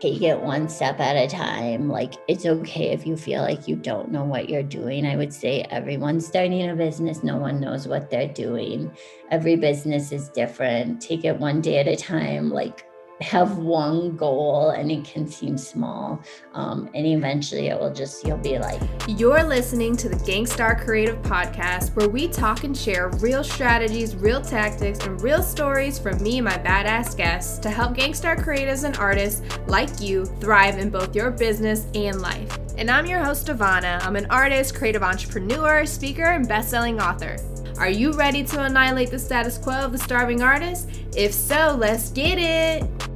[0.00, 1.88] take it one step at a time.
[1.88, 5.06] Like, it's okay if you feel like you don't know what you're doing.
[5.06, 8.90] I would say everyone's starting a business, no one knows what they're doing.
[9.30, 11.00] Every business is different.
[11.00, 12.50] Take it one day at a time.
[12.50, 12.87] Like,
[13.20, 16.22] have one goal and it can seem small
[16.54, 21.20] um, and eventually it will just you'll be like you're listening to the gangstar creative
[21.22, 26.38] podcast where we talk and share real strategies real tactics and real stories from me
[26.38, 31.14] and my badass guests to help gangstar creatives and artists like you thrive in both
[31.14, 36.24] your business and life and i'm your host Devona i'm an artist creative entrepreneur speaker
[36.24, 37.36] and best-selling author
[37.78, 40.88] are you ready to annihilate the status quo of the starving artist?
[41.14, 43.07] If so, let's get it!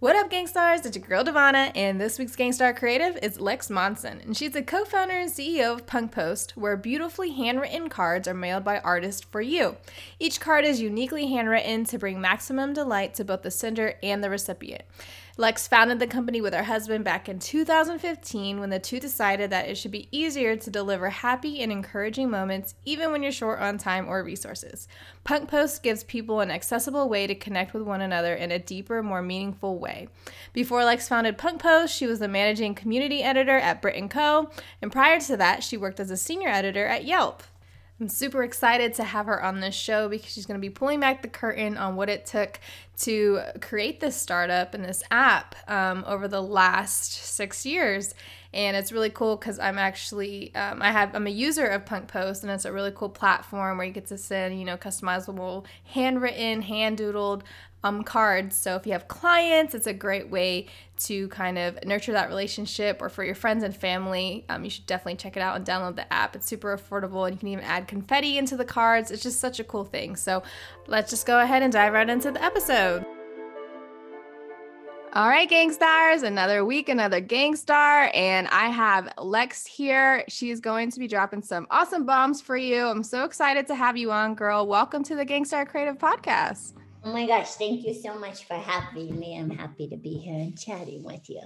[0.00, 0.86] What up, Gangstars?
[0.86, 4.62] It's your girl Devona, and this week's Gangstar Creative is Lex Monson, and she's the
[4.62, 9.76] co-founder and CEO of Punkpost, where beautifully handwritten cards are mailed by artists for you.
[10.20, 14.30] Each card is uniquely handwritten to bring maximum delight to both the sender and the
[14.30, 14.82] recipient.
[15.40, 19.68] Lex founded the company with her husband back in 2015 when the two decided that
[19.68, 23.78] it should be easier to deliver happy and encouraging moments even when you're short on
[23.78, 24.88] time or resources.
[25.24, 29.22] Punkpost gives people an accessible way to connect with one another in a deeper, more
[29.22, 30.08] meaningful way.
[30.52, 34.50] Before Lex founded Punkpost, she was the managing community editor at Brit & Co.
[34.82, 37.44] And prior to that, she worked as a senior editor at Yelp.
[38.00, 41.00] I'm super excited to have her on this show because she's going to be pulling
[41.00, 42.60] back the curtain on what it took
[42.98, 48.14] to create this startup and this app um, over the last six years.
[48.52, 52.42] And it's really cool because I'm actually um, I have I'm a user of Punkpost
[52.42, 56.62] and it's a really cool platform where you get to send you know customizable handwritten
[56.62, 57.42] hand doodled
[57.84, 58.56] um, cards.
[58.56, 60.66] So if you have clients, it's a great way
[61.04, 64.44] to kind of nurture that relationship or for your friends and family.
[64.48, 66.34] Um, you should definitely check it out and download the app.
[66.34, 69.10] It's super affordable and you can even add confetti into the cards.
[69.10, 70.16] It's just such a cool thing.
[70.16, 70.42] So
[70.86, 73.04] let's just go ahead and dive right into the episode.
[75.14, 78.14] All right, Gangstars, another week, another Gangstar.
[78.14, 80.22] And I have Lex here.
[80.28, 82.84] She's going to be dropping some awesome bombs for you.
[82.86, 84.66] I'm so excited to have you on, girl.
[84.66, 86.74] Welcome to the Gangstar Creative Podcast.
[87.08, 89.38] Oh my gosh, thank you so much for having me.
[89.38, 91.40] I'm happy to be here and chatting with you.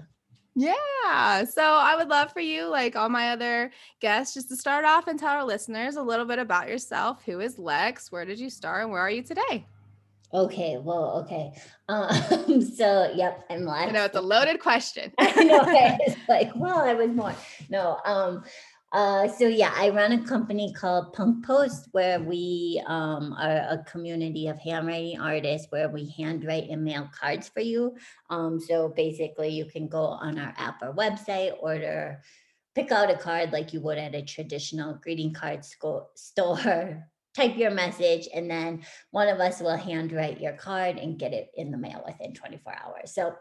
[0.56, 1.44] Yeah.
[1.44, 5.06] So I would love for you, like all my other guests, just to start off
[5.06, 7.22] and tell our listeners a little bit about yourself.
[7.26, 8.10] Who is Lex?
[8.10, 9.64] Where did you start and where are you today?
[10.34, 11.52] Okay, well, okay.
[11.88, 13.90] Um, so yep, I'm Lex.
[13.90, 15.12] I know it's a loaded question.
[15.20, 17.36] I know it's like, well, I was more.
[17.70, 18.42] No, um,
[18.92, 24.48] uh, so yeah, I run a company called Punkpost where we um, are a community
[24.48, 27.96] of handwriting artists where we handwrite and mail cards for you.
[28.28, 32.20] Um, so basically, you can go on our app or website, order,
[32.74, 37.08] pick out a card like you would at a traditional greeting card sco- store.
[37.34, 41.48] Type your message, and then one of us will handwrite your card and get it
[41.54, 43.14] in the mail within 24 hours.
[43.14, 43.32] So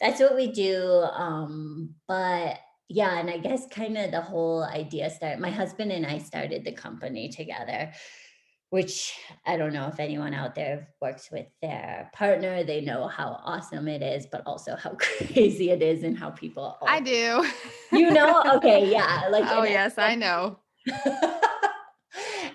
[0.00, 1.04] that's what we do.
[1.12, 5.38] Um, but yeah, and I guess kind of the whole idea started.
[5.38, 7.92] My husband and I started the company together,
[8.70, 9.14] which
[9.46, 12.64] I don't know if anyone out there works with their partner.
[12.64, 16.76] They know how awesome it is, but also how crazy it is and how people.
[16.84, 17.46] I do.
[17.92, 18.42] You know?
[18.56, 19.28] Okay, yeah.
[19.30, 19.44] Like.
[19.46, 20.58] oh yes, I know.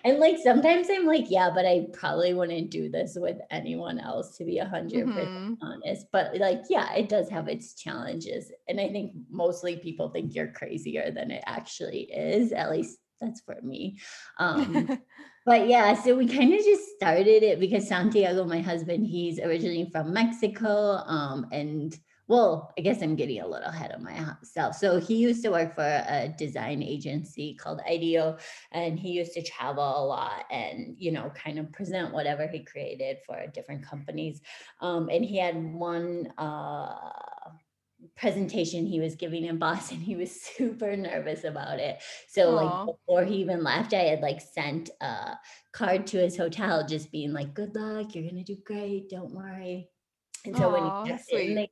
[0.05, 4.37] and like sometimes I'm like, yeah, but I probably wouldn't do this with anyone else
[4.37, 5.11] to be a 100 mm-hmm.
[5.11, 6.05] percent honest.
[6.11, 8.51] But like, yeah, it does have its challenges.
[8.69, 12.51] And I think mostly people think you're crazier than it actually is.
[12.51, 13.99] At least that's for me.
[14.37, 14.99] Um,
[15.45, 19.89] but yeah, so we kind of just started it because Santiago, my husband, he's originally
[19.91, 21.01] from Mexico.
[21.07, 24.75] Um, and well, I guess I'm getting a little ahead of myself.
[24.75, 28.37] So he used to work for a design agency called IDEO,
[28.71, 32.63] and he used to travel a lot and, you know, kind of present whatever he
[32.63, 34.41] created for different companies.
[34.81, 37.11] Um, and he had one uh,
[38.15, 39.97] presentation he was giving in Boston.
[40.01, 42.01] He was super nervous about it.
[42.27, 42.53] So, Aww.
[42.53, 45.37] like, before he even left, I had like sent a
[45.73, 49.33] card to his hotel, just being like, good luck, you're going to do great, don't
[49.33, 49.89] worry.
[50.45, 50.85] And so Aww, when
[51.27, 51.69] he they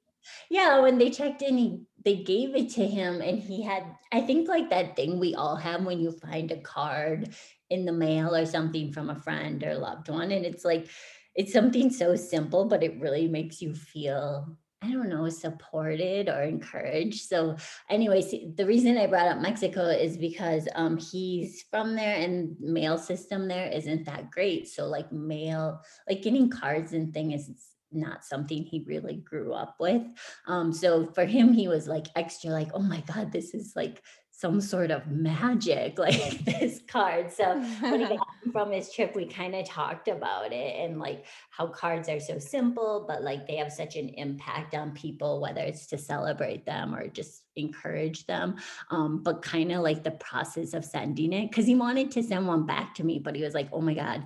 [0.49, 4.21] yeah, when they checked in, he, they gave it to him, and he had, I
[4.21, 7.33] think, like that thing we all have when you find a card
[7.69, 10.31] in the mail or something from a friend or loved one.
[10.31, 10.89] And it's like,
[11.35, 16.43] it's something so simple, but it really makes you feel, I don't know, supported or
[16.43, 17.27] encouraged.
[17.27, 17.55] So,
[17.89, 22.97] anyways, the reason I brought up Mexico is because um, he's from there and mail
[22.97, 24.67] system there isn't that great.
[24.67, 29.75] So, like, mail, like getting cards and things is not something he really grew up
[29.79, 30.03] with.
[30.47, 34.01] Um, so for him, he was like extra like, oh my God, this is like
[34.35, 37.31] some sort of magic like this card.
[37.31, 41.25] So when he got from his trip we kind of talked about it and like
[41.49, 45.61] how cards are so simple but like they have such an impact on people whether
[45.61, 48.55] it's to celebrate them or just encourage them.
[48.91, 52.47] Um, but kind of like the process of sending it because he wanted to send
[52.47, 54.25] one back to me but he was like oh my god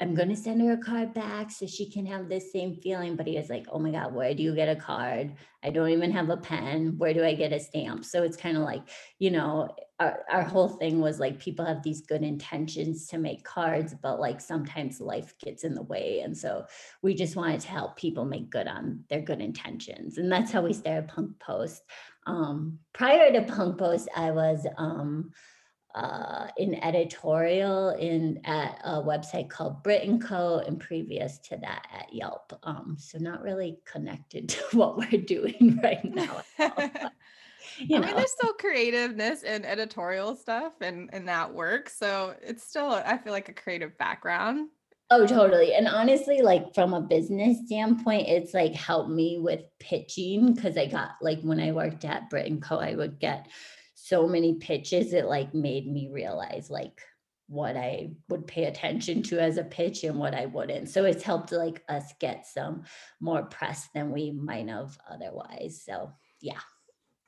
[0.00, 3.16] I'm going to send her a card back so she can have this same feeling.
[3.16, 5.34] But he was like, oh my God, where do you get a card?
[5.64, 6.94] I don't even have a pen.
[6.98, 8.04] Where do I get a stamp?
[8.04, 8.82] So it's kind of like,
[9.18, 13.42] you know, our, our whole thing was like people have these good intentions to make
[13.42, 16.20] cards, but like sometimes life gets in the way.
[16.20, 16.66] And so
[17.02, 20.18] we just wanted to help people make good on their good intentions.
[20.18, 21.80] And that's how we started Punkpost.
[22.28, 25.32] Um, prior to Punkpost, I was, um,
[25.98, 30.62] uh, in editorial in at a website called Brit and Co.
[30.64, 32.52] and previous to that at Yelp.
[32.62, 36.42] Um, so not really connected to what we're doing right now.
[37.78, 41.88] you I mean, there's still creativeness and editorial stuff and and that work.
[41.88, 44.68] So it's still I feel like a creative background.
[45.10, 45.72] Oh, totally.
[45.72, 50.86] And honestly, like from a business standpoint, it's like helped me with pitching because I
[50.86, 53.48] got like when I worked at Brit and Co, I would get
[54.08, 57.02] so many pitches it like made me realize like
[57.48, 60.88] what I would pay attention to as a pitch and what I wouldn't.
[60.88, 62.84] So it's helped like us get some
[63.20, 65.82] more press than we might have otherwise.
[65.84, 66.60] So yeah.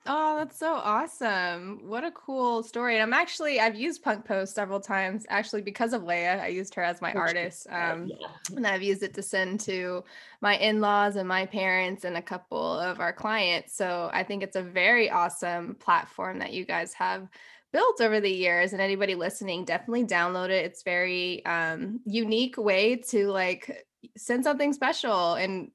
[0.06, 1.81] Oh, that's so awesome.
[1.87, 2.94] What a cool story.
[2.94, 6.41] And I'm actually, I've used Punkpost several times actually because of Leia.
[6.41, 7.67] I used her as my artist.
[7.70, 8.14] Um.
[8.56, 10.05] And I've used it to send to
[10.41, 13.75] my in laws and my parents and a couple of our clients.
[13.75, 17.29] So I think it's a very awesome platform that you guys have
[17.73, 22.97] built over the years and anybody listening definitely download it it's very um unique way
[22.97, 23.87] to like
[24.17, 25.70] send something special and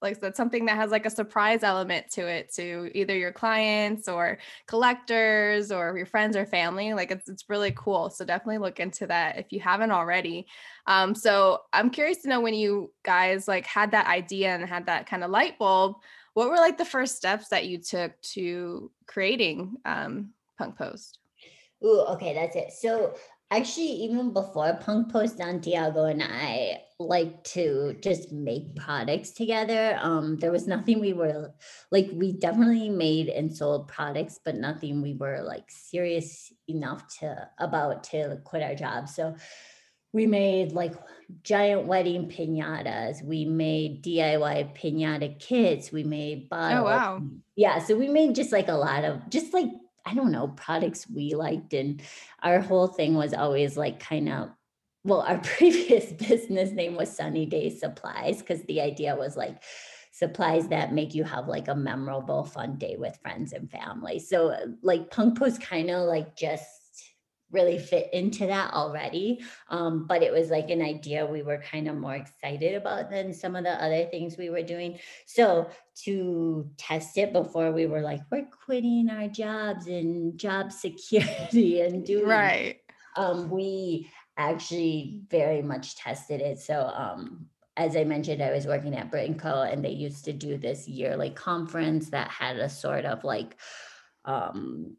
[0.00, 4.08] like that's something that has like a surprise element to it to either your clients
[4.08, 8.78] or collectors or your friends or family like it's, it's really cool so definitely look
[8.78, 10.46] into that if you haven't already
[10.86, 14.86] um, so i'm curious to know when you guys like had that idea and had
[14.86, 15.96] that kind of light bulb
[16.34, 21.18] what were like the first steps that you took to creating um, punkpost
[21.84, 22.72] Ooh, okay, that's it.
[22.72, 23.14] So
[23.50, 30.50] actually even before punkpost santiago and i like to just make products together um there
[30.50, 31.52] was nothing we were
[31.92, 37.48] like we definitely made and sold products but nothing we were like serious enough to
[37.58, 39.32] about to quit our job so
[40.12, 40.92] we made like
[41.44, 47.22] giant wedding pinatas we made diy pinata kits we made bottles oh wow
[47.54, 49.68] yeah so we made just like a lot of just like
[50.08, 51.74] I don't know, products we liked.
[51.74, 52.00] And
[52.42, 54.48] our whole thing was always like kind of,
[55.04, 59.62] well, our previous business name was Sunny Day Supplies because the idea was like,
[60.10, 64.52] supplies that make you have like a memorable fun day with friends and family so
[64.82, 66.78] like punk post kind of like just
[67.50, 69.40] really fit into that already.
[69.70, 73.32] Um, but it was like an idea we were kind of more excited about than
[73.32, 74.98] some of the other things we were doing.
[75.26, 75.70] So
[76.04, 82.04] to test it before we were like, we're quitting our jobs and job security and
[82.04, 82.80] doing right.
[83.16, 84.08] Um, we
[84.38, 86.58] actually very much tested it.
[86.60, 87.46] So um,
[87.76, 89.62] as I mentioned, I was working at Brit Co.
[89.62, 93.56] and they used to do this yearly conference that had a sort of like
[94.24, 94.96] um,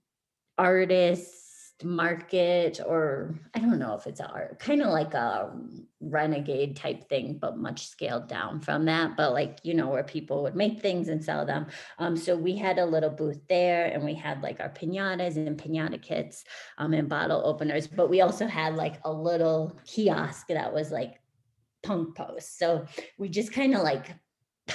[0.58, 1.49] artists
[1.84, 5.52] market or I don't know if it's art, kind of like a
[6.02, 9.16] renegade type thing, but much scaled down from that.
[9.16, 11.68] But like, you know, where people would make things and sell them.
[11.98, 15.58] Um, so we had a little booth there and we had like our pinatas and
[15.58, 16.44] pinata kits
[16.78, 21.22] um, and bottle openers, but we also had like a little kiosk that was like
[21.86, 22.58] punkpost.
[22.58, 22.86] So
[23.18, 24.14] we just kind of like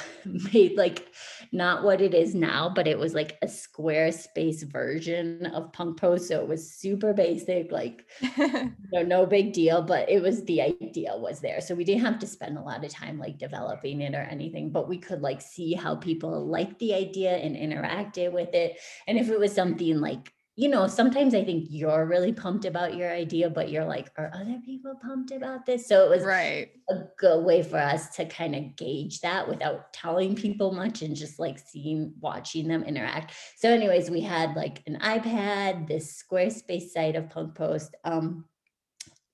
[0.52, 1.12] made like
[1.52, 6.22] not what it is now, but it was like a Squarespace version of Punkpost.
[6.22, 10.62] So it was super basic, like you know, no big deal, but it was the
[10.62, 11.60] idea was there.
[11.60, 14.70] So we didn't have to spend a lot of time like developing it or anything,
[14.70, 18.78] but we could like see how people liked the idea and interacted with it.
[19.06, 22.96] And if it was something like you know, sometimes I think you're really pumped about
[22.96, 25.88] your idea, but you're like, are other people pumped about this?
[25.88, 26.70] So it was right.
[26.88, 31.16] a good way for us to kind of gauge that without telling people much and
[31.16, 33.34] just like seeing, watching them interact.
[33.56, 37.90] So, anyways, we had like an iPad, this Squarespace site of Punkpost.
[38.04, 38.44] Um,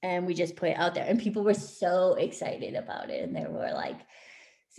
[0.03, 3.23] and we just put it out there, and people were so excited about it.
[3.23, 4.01] And they were like,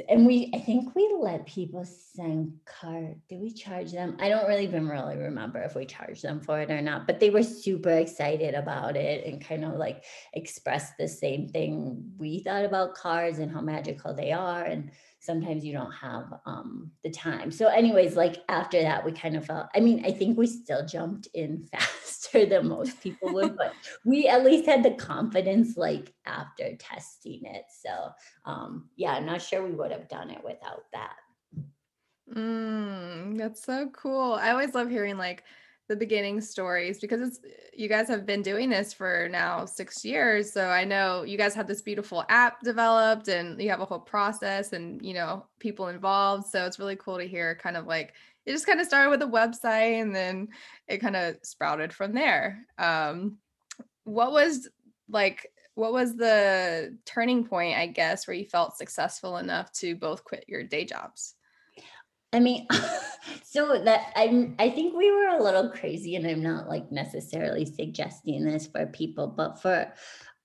[0.07, 4.15] and we i think we let people send card did we charge them?
[4.19, 7.19] I don't really even really remember if we charged them for it or not but
[7.19, 12.39] they were super excited about it and kind of like expressed the same thing we
[12.39, 17.09] thought about cards and how magical they are and sometimes you don't have um, the
[17.11, 17.51] time.
[17.51, 20.85] So, anyways, like after that, we kind of felt, I mean, I think we still
[20.85, 23.73] jumped in faster than most people would, but
[24.03, 27.65] we at least had the confidence like after testing it.
[27.83, 28.09] So,
[28.45, 31.15] um, yeah, I'm not sure we would have done it without that.
[32.33, 34.33] Mm, that's so cool.
[34.33, 35.43] I always love hearing like
[35.89, 37.39] the beginning stories because it's
[37.73, 41.53] you guys have been doing this for now six years so i know you guys
[41.53, 45.89] have this beautiful app developed and you have a whole process and you know people
[45.89, 48.13] involved so it's really cool to hear kind of like
[48.45, 50.47] it just kind of started with a website and then
[50.87, 52.65] it kind of sprouted from there.
[52.77, 53.37] Um
[54.03, 54.67] what was
[55.09, 60.23] like what was the turning point i guess where you felt successful enough to both
[60.23, 61.35] quit your day jobs
[62.33, 62.67] I mean,
[63.43, 67.65] so that I'm I think we were a little crazy and I'm not like necessarily
[67.65, 69.91] suggesting this for people, but for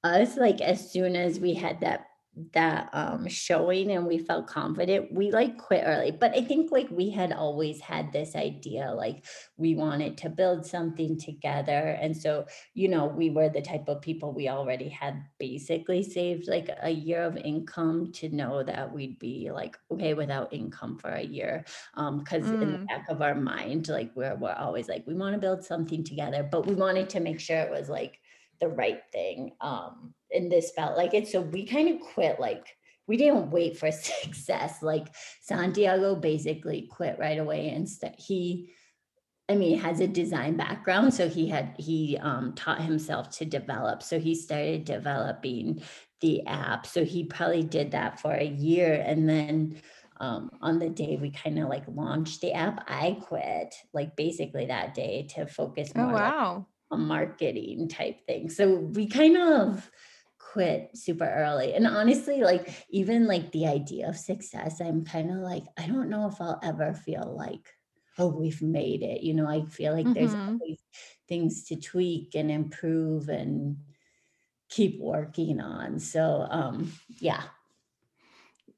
[0.04, 2.06] us, like as soon as we had that
[2.52, 6.88] that um showing and we felt confident we like quit early but i think like
[6.90, 9.24] we had always had this idea like
[9.56, 14.02] we wanted to build something together and so you know we were the type of
[14.02, 19.18] people we already had basically saved like a year of income to know that we'd
[19.18, 21.64] be like okay without income for a year
[21.94, 22.62] um because mm.
[22.62, 22.86] in the mm.
[22.86, 26.42] back of our mind like we're, we're always like we want to build something together
[26.42, 28.20] but we wanted to make sure it was like
[28.60, 32.76] the right thing um and this felt like it so we kind of quit like
[33.06, 35.08] we didn't wait for success like
[35.42, 38.70] santiago basically quit right away and st- he
[39.48, 44.02] i mean has a design background so he had he um, taught himself to develop
[44.02, 45.82] so he started developing
[46.20, 49.80] the app so he probably did that for a year and then
[50.18, 54.66] um, on the day we kind of like launched the app i quit like basically
[54.66, 58.50] that day to focus oh, more oh, wow marketing type thing.
[58.50, 59.90] So we kind of
[60.38, 61.74] quit super early.
[61.74, 66.08] And honestly, like even like the idea of success, I'm kind of like, I don't
[66.08, 67.66] know if I'll ever feel like,
[68.18, 69.22] oh, we've made it.
[69.22, 70.14] You know, I feel like mm-hmm.
[70.14, 70.78] there's always
[71.28, 73.78] things to tweak and improve and
[74.68, 75.98] keep working on.
[75.98, 77.42] So um yeah.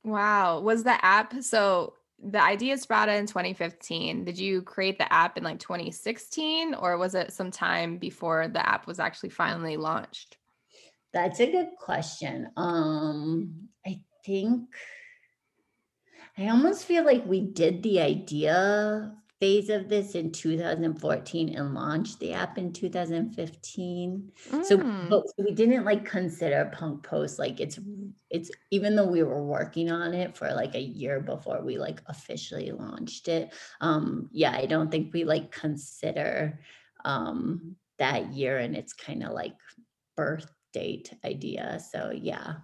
[0.03, 0.61] Wow.
[0.61, 4.25] Was the app so the idea sprouted in 2015.
[4.25, 8.67] Did you create the app in like 2016 or was it some time before the
[8.67, 10.37] app was actually finally launched?
[11.13, 12.51] That's a good question.
[12.57, 14.69] Um I think
[16.37, 22.18] I almost feel like we did the idea phase of this in 2014 and launched
[22.18, 24.33] the app in 2015.
[24.50, 24.64] Mm.
[24.64, 24.76] So,
[25.09, 27.78] but we didn't like consider Punkpost like it's
[28.30, 32.02] it's even though we were working on it for like a year before we like
[32.07, 33.54] officially launched it.
[33.80, 36.59] Um yeah, I don't think we like consider
[37.04, 39.54] um that year and it's kind of like
[40.16, 41.80] birth date idea.
[41.92, 42.54] So, yeah.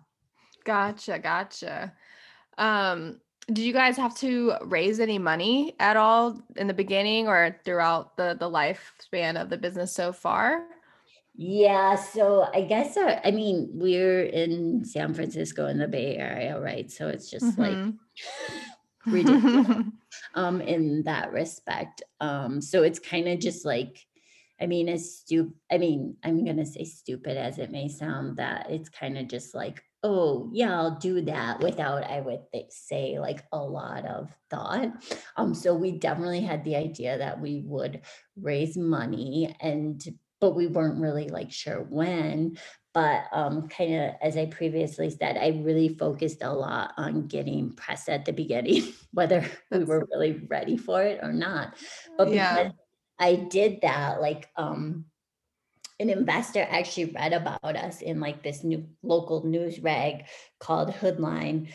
[0.64, 1.92] Gotcha, gotcha.
[2.58, 7.58] Um did you guys have to raise any money at all in the beginning or
[7.64, 10.64] throughout the the lifespan of the business so far?
[11.36, 16.58] Yeah, so I guess our, I mean we're in San Francisco in the Bay Area,
[16.60, 16.90] right?
[16.90, 17.62] So it's just mm-hmm.
[17.62, 17.94] like
[19.06, 19.86] ridiculous
[20.34, 22.02] um in that respect.
[22.20, 24.06] Um so it's kind of just like
[24.60, 28.36] I mean, as stupid, I mean, I'm going to say stupid as it may sound,
[28.36, 33.18] that it's kind of just like, oh yeah i'll do that without i would say
[33.18, 34.88] like a lot of thought
[35.36, 38.00] um so we definitely had the idea that we would
[38.40, 40.04] raise money and
[40.40, 42.56] but we weren't really like sure when
[42.94, 47.72] but um, kind of as I previously said, I really focused a lot on getting
[47.72, 51.74] press at the beginning, whether That's we were really ready for it or not.
[52.16, 52.70] But because yeah.
[53.18, 55.06] I did that, like um,
[56.00, 60.24] an investor actually read about us in like this new local news rag
[60.58, 61.68] called Hoodline.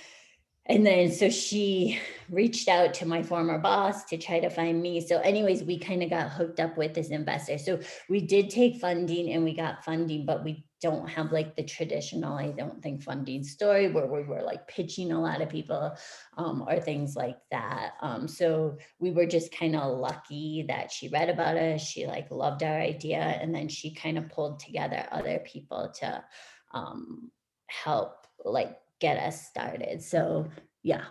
[0.66, 2.00] And then so she
[2.30, 5.02] reached out to my former boss to try to find me.
[5.02, 7.58] So, anyways, we kind of got hooked up with this investor.
[7.58, 11.64] So we did take funding and we got funding, but we don't have like the
[11.64, 15.96] traditional, I don't think, funding story where we were like pitching a lot of people
[16.38, 17.94] um, or things like that.
[18.02, 21.82] Um, so we were just kind of lucky that she read about us.
[21.82, 23.20] She like loved our idea.
[23.20, 26.24] And then she kind of pulled together other people to
[26.72, 27.30] um,
[27.68, 30.02] help like get us started.
[30.02, 30.50] So
[30.84, 31.06] yeah.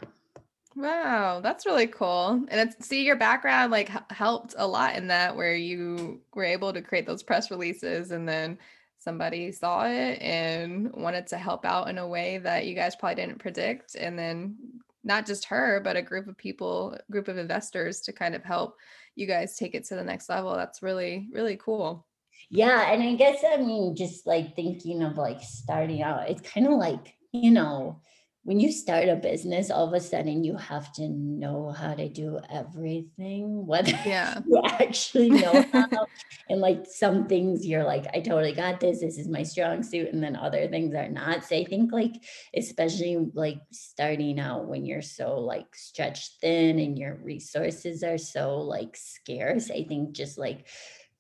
[0.77, 2.45] Wow, that's really cool.
[2.49, 6.73] And it's see your background like helped a lot in that where you were able
[6.73, 8.59] to create those press releases and then
[8.99, 13.14] somebody saw it and wanted to help out in a way that you guys probably
[13.14, 14.57] didn't predict and then
[15.05, 18.76] not just her, but a group of people, group of investors to kind of help
[19.14, 20.55] you guys take it to the next level.
[20.55, 22.07] That's really, really cool.
[22.50, 22.93] Yeah.
[22.93, 26.75] And I guess, I mean, just like thinking of like starting out, it's kind of
[26.75, 28.00] like, you know,
[28.49, 32.09] when you start a business, all of a sudden you have to know how to
[32.09, 34.40] do everything, whether yeah.
[34.49, 36.07] you actually know how.
[36.49, 39.02] and like some things you're like, I totally got this.
[39.02, 40.14] This is my strong suit.
[40.14, 41.45] And then other things are not.
[41.45, 42.14] So I think like,
[42.57, 48.61] especially like starting out when you're so like stretched thin and your resources are so
[48.61, 50.69] like scarce, I think just like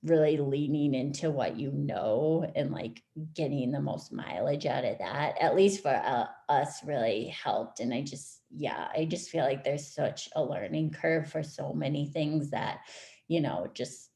[0.02, 3.02] really leaning into what you know and like
[3.34, 7.92] getting the most mileage out of that at least for uh, us really helped and
[7.92, 12.06] i just yeah i just feel like there's such a learning curve for so many
[12.06, 12.80] things that
[13.26, 14.08] you know just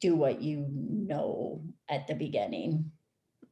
[0.00, 2.90] do what you know at the beginning.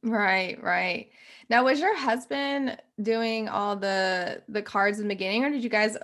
[0.01, 1.09] Right right.
[1.49, 5.69] Now was your husband doing all the the cards in the beginning or did you
[5.69, 5.97] guys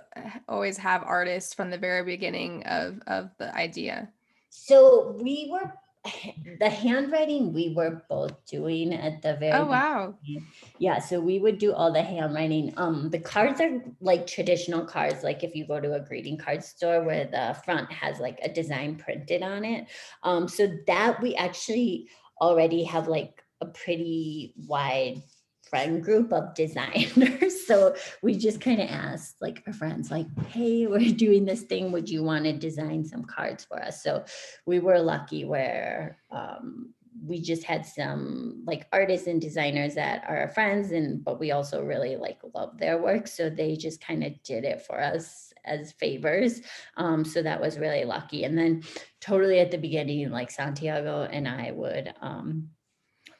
[0.48, 4.10] always have artists from the very beginning of of the idea?
[4.50, 5.72] So we were
[6.60, 10.14] the handwriting we were both doing at the very oh wow.
[10.20, 10.46] beginning.
[10.78, 12.72] yeah so we would do all the handwriting.
[12.76, 16.62] Um the cards are like traditional cards like if you go to a greeting card
[16.64, 19.86] store where the front has like a design printed on it.
[20.22, 22.08] Um so that we actually
[22.40, 25.22] already have like a pretty wide
[25.68, 27.66] friend group of designers.
[27.66, 31.92] so we just kind of asked like our friends, like, hey, we're doing this thing.
[31.92, 34.02] Would you want to design some cards for us?
[34.02, 34.24] So
[34.66, 36.94] we were lucky where um,
[37.24, 41.50] we just had some like artists and designers that are our friends and but we
[41.50, 45.52] also really like love their work so they just kind of did it for us
[45.64, 46.60] as favors
[46.96, 48.82] um, so that was really lucky and then
[49.20, 52.68] totally at the beginning like santiago and i would um,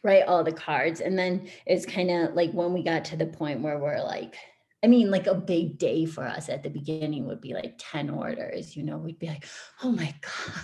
[0.07, 1.01] write all the cards.
[1.01, 4.37] And then it's kind of like when we got to the point where we're like,
[4.85, 8.09] I mean, like a big day for us at the beginning would be like 10
[8.09, 9.45] orders, you know, we'd be like,
[9.83, 10.15] oh my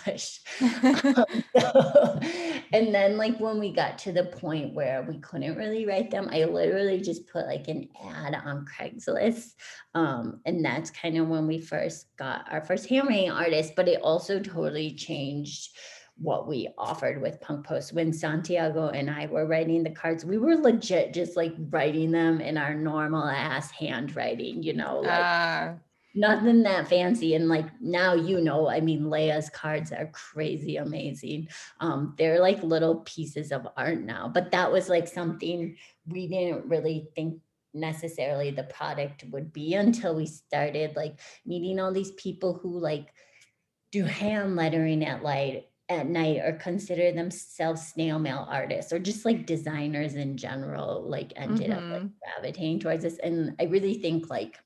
[0.06, 0.40] gosh.
[0.61, 1.25] um,
[2.72, 6.28] and then, like, when we got to the point where we couldn't really write them,
[6.30, 9.54] I literally just put like an ad on Craigslist.
[9.94, 14.02] Um, and that's kind of when we first got our first handwriting artist, but it
[14.02, 15.70] also totally changed
[16.23, 17.93] what we offered with Punkpost.
[17.93, 22.41] When Santiago and I were writing the cards, we were legit just like writing them
[22.41, 25.73] in our normal ass handwriting, you know, like uh.
[26.14, 27.35] nothing that fancy.
[27.35, 31.49] And like now, you know, I mean, Leia's cards are crazy amazing.
[31.81, 36.66] Um, they're like little pieces of art now, but that was like something we didn't
[36.66, 37.40] really think
[37.75, 43.09] necessarily the product would be until we started like meeting all these people who like
[43.90, 49.24] do hand lettering at light at night or consider themselves snail mail artists or just
[49.24, 51.72] like designers in general like ended mm-hmm.
[51.72, 52.40] up like mm-hmm.
[52.40, 54.59] gravitating towards this and i really think like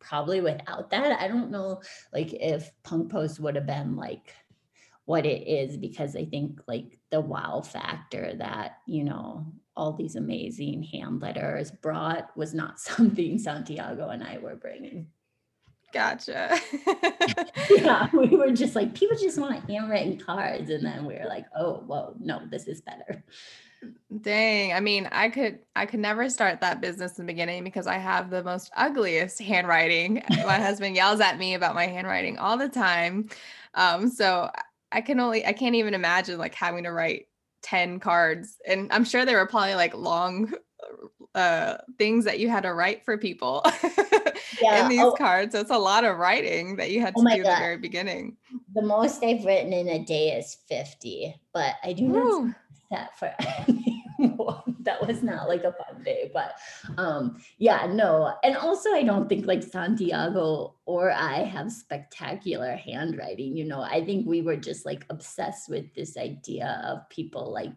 [0.00, 1.80] probably without that i don't know
[2.12, 4.34] like if punkpost would have been like
[5.04, 10.16] what it is because i think like the wow factor that you know all these
[10.16, 15.06] amazing hand letters brought was not something santiago and i were bringing
[15.92, 16.58] Gotcha.
[17.70, 20.70] yeah, we were just like, people just want handwritten cards.
[20.70, 23.22] And then we were like, oh, whoa, no, this is better.
[24.20, 24.72] Dang.
[24.72, 27.98] I mean, I could I could never start that business in the beginning because I
[27.98, 30.22] have the most ugliest handwriting.
[30.30, 33.28] my husband yells at me about my handwriting all the time.
[33.74, 34.50] Um, so
[34.92, 37.26] I can only I can't even imagine like having to write
[37.62, 38.56] 10 cards.
[38.66, 40.52] And I'm sure they were probably like long
[41.34, 43.64] uh things that you had to write for people
[44.60, 44.82] yeah.
[44.82, 45.12] in these oh.
[45.12, 45.54] cards.
[45.54, 47.50] So it's a lot of writing that you had oh to oh do God.
[47.50, 48.36] at the very beginning.
[48.74, 52.46] The most I've written in a day is 50, but I do Ooh.
[52.46, 52.54] not
[52.90, 53.34] that for
[54.18, 54.71] anyone.
[54.84, 56.54] that was not like a fun day, but
[56.98, 58.34] um yeah, no.
[58.42, 63.82] And also I don't think like Santiago or I have spectacular handwriting, you know.
[63.82, 67.72] I think we were just like obsessed with this idea of people like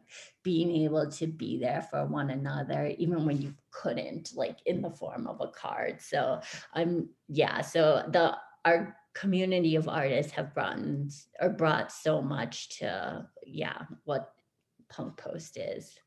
[0.45, 4.91] being able to be there for one another even when you couldn't like in the
[4.91, 6.39] form of a card so
[6.75, 10.77] i'm yeah so the our community of artists have brought
[11.41, 14.33] or brought so much to yeah what
[14.93, 15.97] punkpost is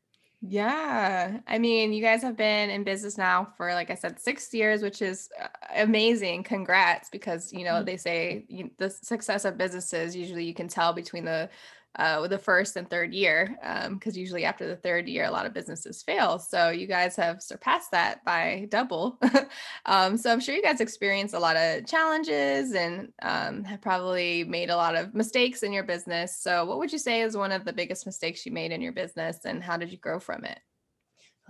[0.41, 1.39] yeah.
[1.47, 4.81] I mean, you guys have been in business now for, like I said, six years,
[4.81, 6.43] which is uh, amazing.
[6.43, 7.85] Congrats, because, you know, mm-hmm.
[7.85, 11.49] they say you, the success of businesses usually you can tell between the
[11.95, 13.57] uh, with the first and third year,
[13.93, 16.39] because um, usually after the third year, a lot of businesses fail.
[16.39, 19.19] So you guys have surpassed that by double.
[19.85, 24.43] um, so I'm sure you guys experienced a lot of challenges and um, have probably
[24.43, 26.37] made a lot of mistakes in your business.
[26.37, 28.93] So what would you say is one of the biggest mistakes you made in your
[28.93, 30.59] business, and how did you grow from it?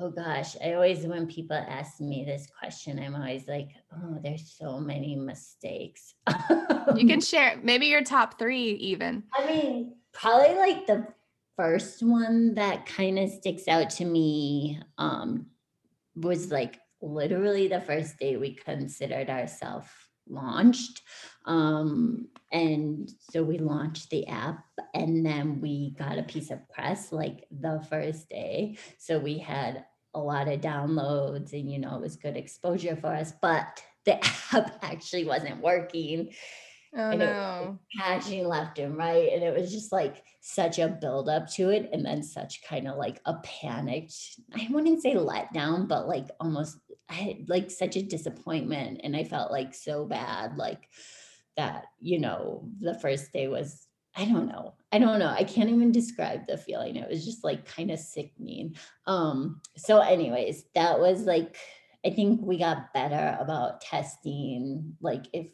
[0.01, 4.55] Oh gosh, I always, when people ask me this question, I'm always like, oh, there's
[4.57, 6.13] so many mistakes.
[6.95, 9.23] you can share maybe your top three, even.
[9.37, 11.07] I mean, probably like the
[11.57, 15.47] first one that kind of sticks out to me um,
[16.15, 19.87] was like literally the first day we considered ourselves
[20.29, 21.01] launched.
[21.45, 27.11] Um, and so we launched the app and then we got a piece of press
[27.11, 28.77] like the first day.
[28.97, 33.07] So we had a lot of downloads and, you know, it was good exposure for
[33.07, 34.15] us, but the
[34.53, 36.31] app actually wasn't working.
[36.95, 37.79] Oh, and no.
[37.97, 39.31] patching left and right.
[39.31, 41.89] And it was just like such a buildup to it.
[41.93, 44.15] And then such kind of like a panicked,
[44.53, 49.01] I wouldn't say letdown, but like almost I had like such a disappointment.
[49.03, 50.89] And I felt like so bad, like
[51.57, 54.73] that, you know, the first day was, I don't know.
[54.91, 55.29] I don't know.
[55.29, 56.95] I can't even describe the feeling.
[56.95, 58.75] It was just like kind of sickening.
[59.05, 61.55] Um, so, anyways, that was like
[62.05, 65.51] I think we got better about testing, like if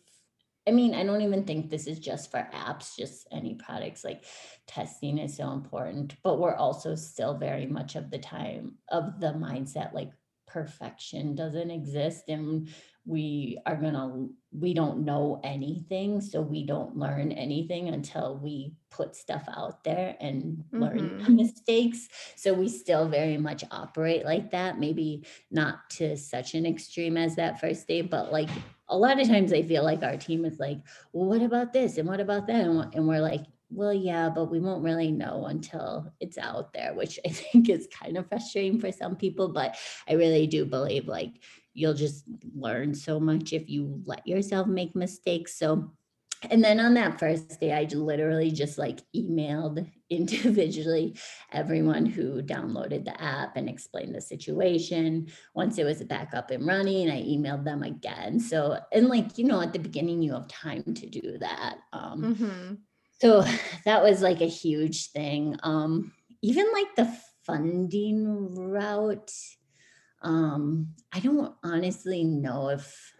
[0.67, 4.23] I mean, I don't even think this is just for apps, just any products like
[4.67, 9.33] testing is so important, but we're also still very much of the time of the
[9.33, 10.11] mindset like
[10.47, 12.69] perfection doesn't exist and
[13.05, 18.73] we are going to we don't know anything so we don't learn anything until we
[18.89, 21.29] put stuff out there and learn Mhm.
[21.35, 27.17] mistakes so we still very much operate like that maybe not to such an extreme
[27.17, 28.49] as that first day but like
[28.89, 30.79] a lot of times i feel like our team is like
[31.13, 32.65] well what about this and what about that?
[32.65, 36.93] And, and we're like well yeah but we won't really know until it's out there
[36.93, 41.07] which i think is kind of frustrating for some people but i really do believe
[41.07, 41.31] like
[41.73, 42.23] you'll just
[42.55, 45.91] learn so much if you let yourself make mistakes so
[46.51, 51.17] and then on that first day, I literally just like emailed individually
[51.51, 55.27] everyone who downloaded the app and explained the situation.
[55.53, 58.39] Once it was back up and running, I emailed them again.
[58.39, 61.77] So, and like, you know, at the beginning, you have time to do that.
[61.93, 62.77] Um, Mhm.
[63.21, 63.43] so
[63.85, 65.57] that was like a huge thing.
[65.63, 69.31] Um, even like the funding route,
[70.21, 73.13] um, I don't honestly know if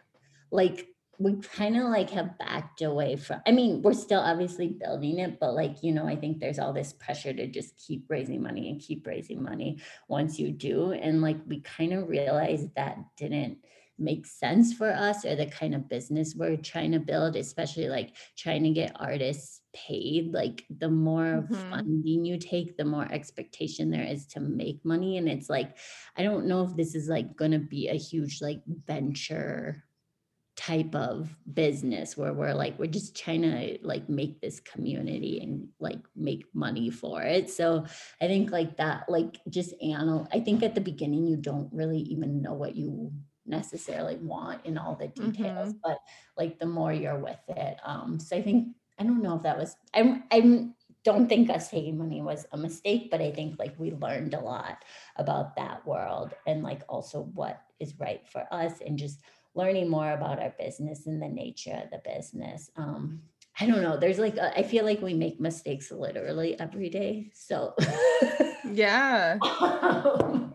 [0.52, 0.88] like
[1.20, 5.40] we kind of like have backed away from i mean we're still obviously building it
[5.40, 8.70] but like you know i think there's all this pressure to just keep raising money
[8.70, 13.58] and keep raising money once you do and like we kind of realized that didn't
[13.98, 18.14] make sense for us or the kind of business we're trying to build especially like
[18.38, 21.70] trying to get artists paid like the more Mhm.
[21.70, 25.78] funding you take the more expectation there is to make money and it's like
[26.18, 29.85] i don't know if this is like going to be a huge like venture
[30.66, 35.68] type of business where we're like we're just trying to like make this community and
[35.80, 37.50] like make money for it.
[37.50, 37.86] So
[38.22, 42.00] i think like that like just anal i think at the beginning you don't really
[42.00, 43.12] even know what you
[43.46, 46.00] necessarily want in all the details but
[46.38, 49.58] like the more you're with it um so i think i don't know if that
[49.58, 50.74] was i'm i'm
[51.04, 54.40] don't think us taking money was a mistake but i think like we learned a
[54.40, 54.84] lot
[55.18, 59.20] about that world and like also what is right for us and just
[59.56, 62.70] learning more about our business and the nature of the business.
[62.76, 63.22] Um,
[63.60, 63.96] I don't know.
[63.98, 67.32] There's like, a, I feel like we make mistakes literally every day.
[67.34, 67.74] So,
[68.70, 69.38] Yeah.
[69.62, 70.54] um,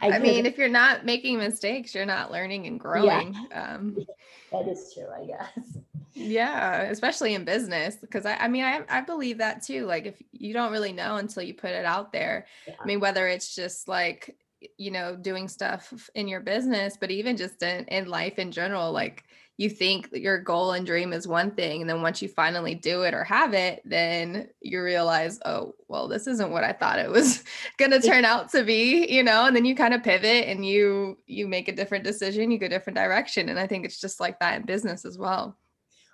[0.00, 3.34] I, could- mean, if you're not making mistakes, you're not learning and growing.
[3.52, 3.96] Um,
[4.52, 5.78] that is true, I guess.
[6.14, 9.86] yeah, especially in business, because I, I mean, I, I believe that too.
[9.86, 12.74] Like, if you don't really know until you put it out there, Yeah.
[12.80, 14.36] I mean, whether it's just like,
[14.76, 18.92] you know, doing stuff in your business, but even just in, in life in general,
[18.92, 19.24] like
[19.58, 21.80] you think that your goal and dream is one thing.
[21.80, 26.06] And then once you finally do it or have it, then you realize, oh, well,
[26.06, 27.42] this isn't what I thought it was
[27.76, 30.64] going to turn out to be, you know, and then you kind of pivot and
[30.64, 33.48] you, you make a different decision, you go a different direction.
[33.48, 35.56] And I think it's just like that in business as well.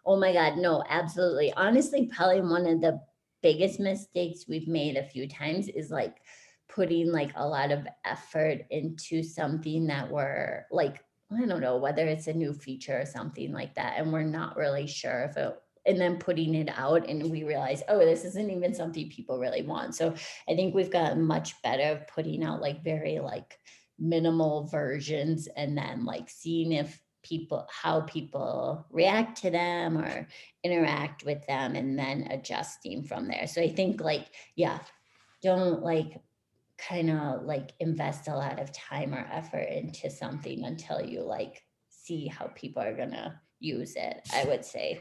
[0.06, 1.52] Oh my God, no, absolutely.
[1.54, 2.98] Honestly, probably one of the
[3.42, 6.16] biggest mistakes we've made a few times is like
[6.74, 12.06] putting like a lot of effort into something that we're like, I don't know, whether
[12.06, 15.56] it's a new feature or something like that, and we're not really sure if it
[15.86, 19.62] and then putting it out and we realize oh this isn't even something people really
[19.62, 19.94] want.
[19.94, 20.14] So
[20.48, 23.58] i think we've gotten much better of putting out like very like
[23.98, 30.26] minimal versions and then like seeing if people how people react to them or
[30.62, 33.46] interact with them and then adjusting from there.
[33.46, 34.78] So i think like yeah
[35.42, 36.20] don't like
[36.88, 41.62] kind of like invest a lot of time or effort into something until you like
[41.88, 45.00] see how people are gonna use it i would say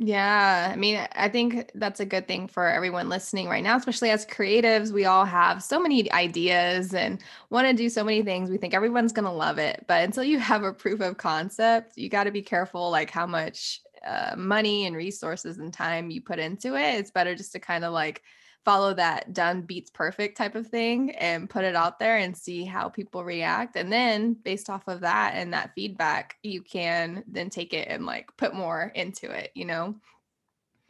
[0.00, 4.10] Yeah, I mean, I think that's a good thing for everyone listening right now, especially
[4.10, 4.92] as creatives.
[4.92, 8.48] We all have so many ideas and want to do so many things.
[8.48, 9.84] We think everyone's going to love it.
[9.88, 13.26] But until you have a proof of concept, you got to be careful, like how
[13.26, 16.94] much uh, money and resources and time you put into it.
[16.94, 18.22] It's better just to kind of like
[18.68, 22.66] follow that done beats perfect type of thing and put it out there and see
[22.66, 23.76] how people react.
[23.76, 28.04] And then based off of that and that feedback, you can then take it and
[28.04, 29.94] like put more into it, you know?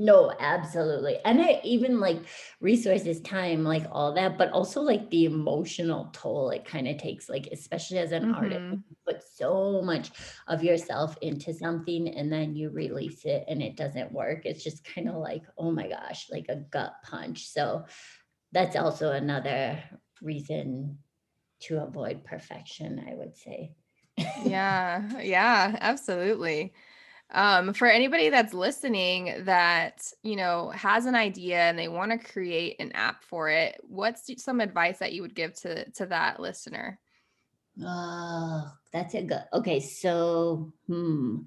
[0.01, 1.19] No, absolutely.
[1.25, 2.19] And I even like
[2.61, 7.29] resources, time, like all that, but also like the emotional toll it kind of takes,
[7.29, 10.13] like, especially as an artist, hmm you put so much
[10.47, 14.47] of yourself into something and then you release it and it doesn't work.
[14.47, 17.49] It's just kind of like, oh my gosh, like a gut punch.
[17.49, 17.85] So
[18.53, 19.83] that's also another
[20.23, 21.01] reason
[21.61, 23.77] to avoid perfection, I would say.
[24.35, 26.73] Yeah, yeah, absolutely.
[27.31, 32.19] Um, for anybody that's listening that, you know, has an idea and they want to
[32.33, 36.41] create an app for it, what's some advice that you would give to to that
[36.41, 36.99] listener?
[37.83, 39.45] Oh, that's a good.
[39.53, 41.41] Okay, so hmm.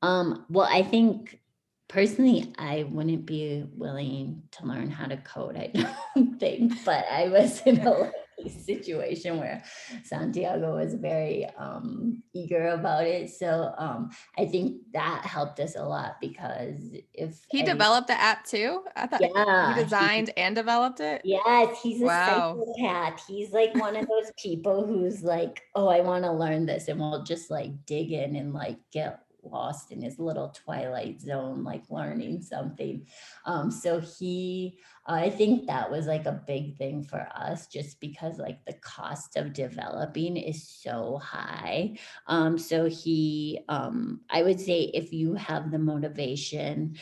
[0.00, 1.40] Um, well, I think
[1.88, 5.72] personally, I wouldn't be willing to learn how to code, I
[6.14, 8.12] don't think, but I was in a
[8.48, 9.62] situation where
[10.04, 13.30] Santiago was very um, eager about it.
[13.30, 16.76] So um, I think that helped us a lot because
[17.14, 18.84] if He any, developed the app too?
[18.96, 21.22] I thought he yeah, he, designed and developed it?
[21.24, 22.62] yes, he's a Wow.
[22.66, 23.26] psychopath.
[23.26, 27.00] He's like one of those people who's like, oh, I want to learn this, and
[27.00, 31.84] we'll just like dig in and like get lost in his little twilight zone, like
[31.90, 33.06] learning something.
[33.44, 38.38] Um, so he, I think that was like a big thing for us, just because
[38.38, 41.96] like the cost of developing is so high.
[42.26, 46.96] Um, so he, um, I would say if you have the motivation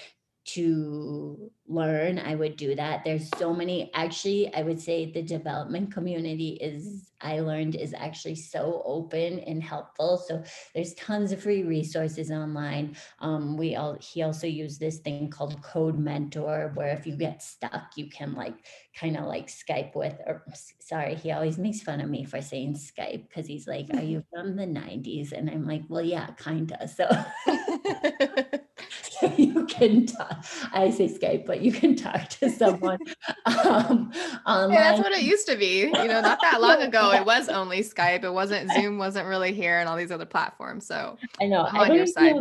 [0.46, 3.04] to learn, I would do that.
[3.04, 8.36] There's so many, actually, I would say the development community is, I learned is actually
[8.36, 10.18] so open and helpful.
[10.18, 12.96] So there's tons of free resources online.
[13.20, 17.42] Um, we all, he also used this thing called Code Mentor, where if you get
[17.42, 18.54] stuck, you can like
[18.94, 20.44] kind of like Skype with, or
[20.80, 24.22] sorry, he always makes fun of me for saying Skype because he's like, Are you
[24.34, 25.32] from the 90s?
[25.32, 26.90] And I'm like, Well, yeah, kind of.
[26.90, 27.46] So so
[29.36, 32.98] you can talk, I say Skype, but you can talk to someone
[33.46, 35.80] um, Yeah, that's what it used to be.
[35.80, 38.24] You know, not that long ago, it was only Skype.
[38.24, 40.86] It wasn't Zoom, wasn't really here, and all these other platforms.
[40.86, 41.64] So I know.
[41.64, 42.34] I'm I on don't your side.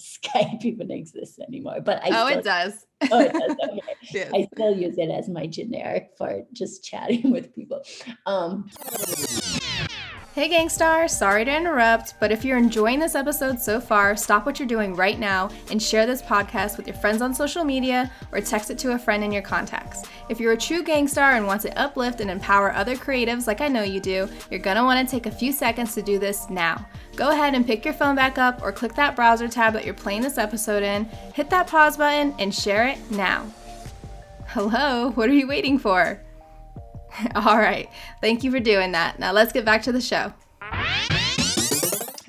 [0.00, 2.86] Skype even exists anymore, but I Oh, still, it does.
[3.12, 3.56] oh, it does.
[3.62, 3.80] Okay.
[4.12, 4.32] Yes.
[4.34, 7.80] I still use it as my generic for just chatting with people.
[8.26, 8.68] Um,
[10.34, 14.58] Hey, Gangstar, sorry to interrupt, but if you're enjoying this episode so far, stop what
[14.58, 18.40] you're doing right now and share this podcast with your friends on social media or
[18.40, 20.02] text it to a friend in your contacts.
[20.28, 23.68] If you're a true gangstar and want to uplift and empower other creatives like I
[23.68, 26.84] know you do, you're gonna wanna take a few seconds to do this now.
[27.14, 29.94] Go ahead and pick your phone back up or click that browser tab that you're
[29.94, 33.46] playing this episode in, hit that pause button, and share it now.
[34.48, 36.20] Hello, what are you waiting for?
[37.34, 37.88] All right,
[38.20, 39.18] thank you for doing that.
[39.18, 40.32] Now let's get back to the show.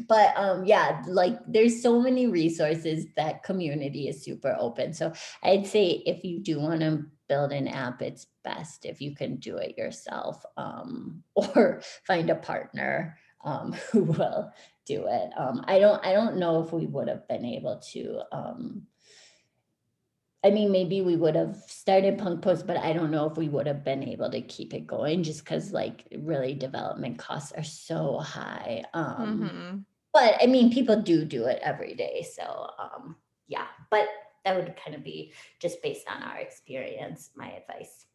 [0.08, 5.12] but um yeah like there's so many resources that community is super open so
[5.44, 9.38] i'd say if you do want to build an app it's best if you can
[9.38, 14.52] do it yourself um or find a partner um who will
[14.86, 18.20] do it um i don't i don't know if we would have been able to
[18.32, 18.84] um
[20.46, 23.68] I mean, maybe we would have started Punkpost, but I don't know if we would
[23.68, 28.20] have been able to keep it going just because, like, really development costs are so
[28.20, 28.86] high.
[28.94, 29.78] Um, hmm
[30.14, 32.26] but I mean, people do do it every day.
[32.36, 34.08] So, um, yeah, but
[34.46, 38.06] that would kind of be just based on our experience, my advice.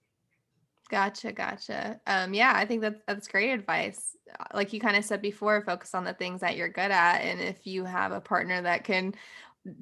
[0.91, 2.01] Gotcha, gotcha.
[2.09, 4.17] Um, yeah, I think that's that's great advice.
[4.39, 7.19] Uh, Like you kind of said before, focus on the things that you're good at,
[7.21, 9.15] and if you have a partner that can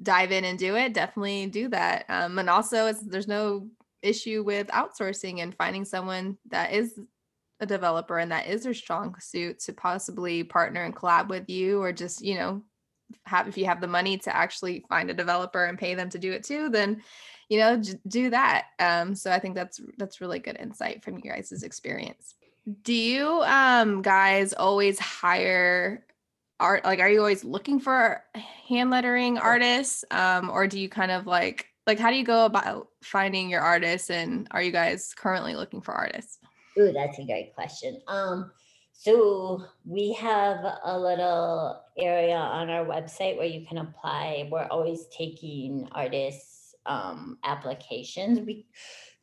[0.03, 2.05] dive in and do it, definitely do that.
[2.09, 3.67] Um, and also, there's no
[4.01, 6.99] issue with outsourcing and finding someone that is
[7.59, 11.81] a developer and that is their strong suit to possibly partner and collab with you,
[11.81, 12.63] or just you know
[13.25, 16.19] have if you have the money to actually find a developer and pay them to
[16.19, 17.01] do it too, then
[17.49, 18.67] you know j- do that.
[18.79, 22.35] Um, so I think that's that's really good insight from you guys' experience.
[22.83, 26.05] Do you um guys always hire
[26.59, 28.23] art like are you always looking for
[28.67, 32.45] hand lettering artists um or do you kind of like like how do you go
[32.45, 36.37] about finding your artists and are you guys currently looking for artists?
[36.77, 37.99] Ooh, that's a great question.
[38.07, 38.51] Um,
[38.93, 44.47] so we have a little area on our website where you can apply.
[44.51, 48.39] We're always taking artists um, applications.
[48.39, 48.67] We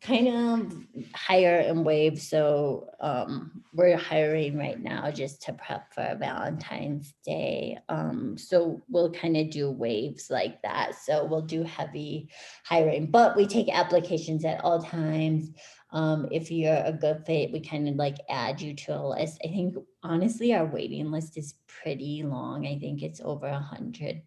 [0.02, 0.72] kind of
[1.14, 2.28] hire in waves.
[2.28, 7.78] So um, we're hiring right now just to prep for Valentine's Day.
[7.88, 10.94] Um, so we'll kind of do waves like that.
[10.94, 12.30] So we'll do heavy
[12.64, 15.50] hiring, but we take applications at all times.
[15.92, 19.40] Um, if you're a good fit, we kind of like add you to a list.
[19.44, 22.66] I think honestly, our waiting list is pretty long.
[22.66, 24.22] I think it's over a hundred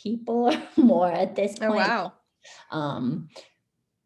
[0.00, 1.70] people or more at this point.
[1.70, 1.88] Oh, point.
[1.88, 2.12] wow.
[2.70, 3.28] Um,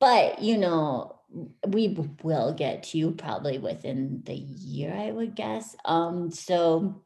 [0.01, 1.21] but you know,
[1.69, 5.77] we will get to you probably within the year, I would guess.
[5.85, 7.05] Um, so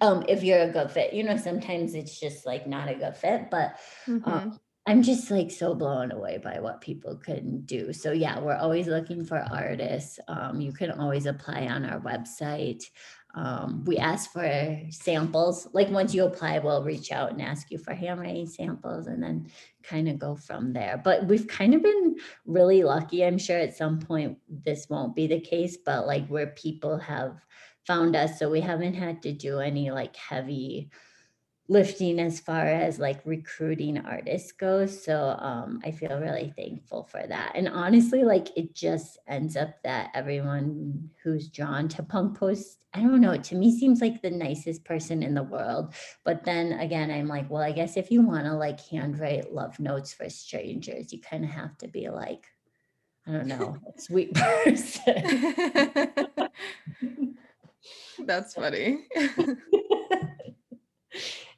[0.00, 3.16] um, if you're a good fit, you know, sometimes it's just like not a good
[3.16, 4.40] fit, but Mhm.
[4.50, 7.92] um, I'm just like so blown away by what people can do.
[7.92, 10.18] So yeah, we're always looking for artists.
[10.28, 12.84] Um, you can always apply on our website.
[13.36, 15.68] Um, we ask for samples.
[15.74, 19.48] Like once you apply, we'll reach out and ask you for handwriting samples and then
[19.82, 21.00] kind of go from there.
[21.04, 23.24] But we've kind of been really lucky.
[23.24, 27.36] I'm sure at some point this won't be the case, but like where people have
[27.86, 28.38] found us.
[28.38, 30.90] So we haven't had to do any like heavy
[31.68, 35.02] lifting as far as like recruiting artists goes.
[35.02, 37.52] So um, I feel really thankful for that.
[37.54, 43.20] And honestly, like it just ends up that everyone who's drawn to Punkpost, I don't
[43.20, 45.94] know, to me seems like the nicest person in the world.
[46.24, 49.80] But then again, I'm like, well, I guess if you want to like handwrite love
[49.80, 52.46] notes for strangers, you kind of have to be like,
[53.26, 55.68] I don't know, a sweet person.
[58.24, 59.06] That's funny.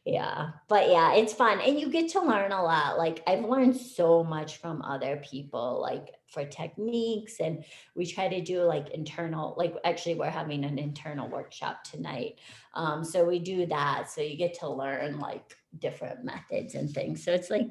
[0.09, 2.97] Yeah, but yeah, it's fun and you get to learn a lot.
[2.97, 7.63] Like I've learned so much from other people, like for techniques, and
[7.95, 12.39] we try to do like internal, like actually we're having an internal workshop tonight.
[12.73, 14.09] Um, so we do that.
[14.11, 17.23] So you get to learn like different methods and things.
[17.23, 17.69] So it's like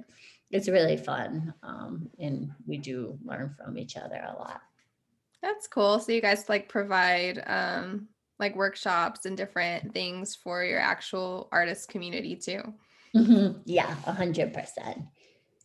[0.51, 1.55] it's really fun.
[1.63, 4.61] Um, and we do learn from each other a lot.
[5.41, 5.97] That's cool.
[5.97, 11.89] So you guys like provide um like workshops and different things for your actual artist
[11.89, 12.61] community too.
[13.15, 13.61] Mhm.
[13.65, 15.05] Yeah, a hundred percent.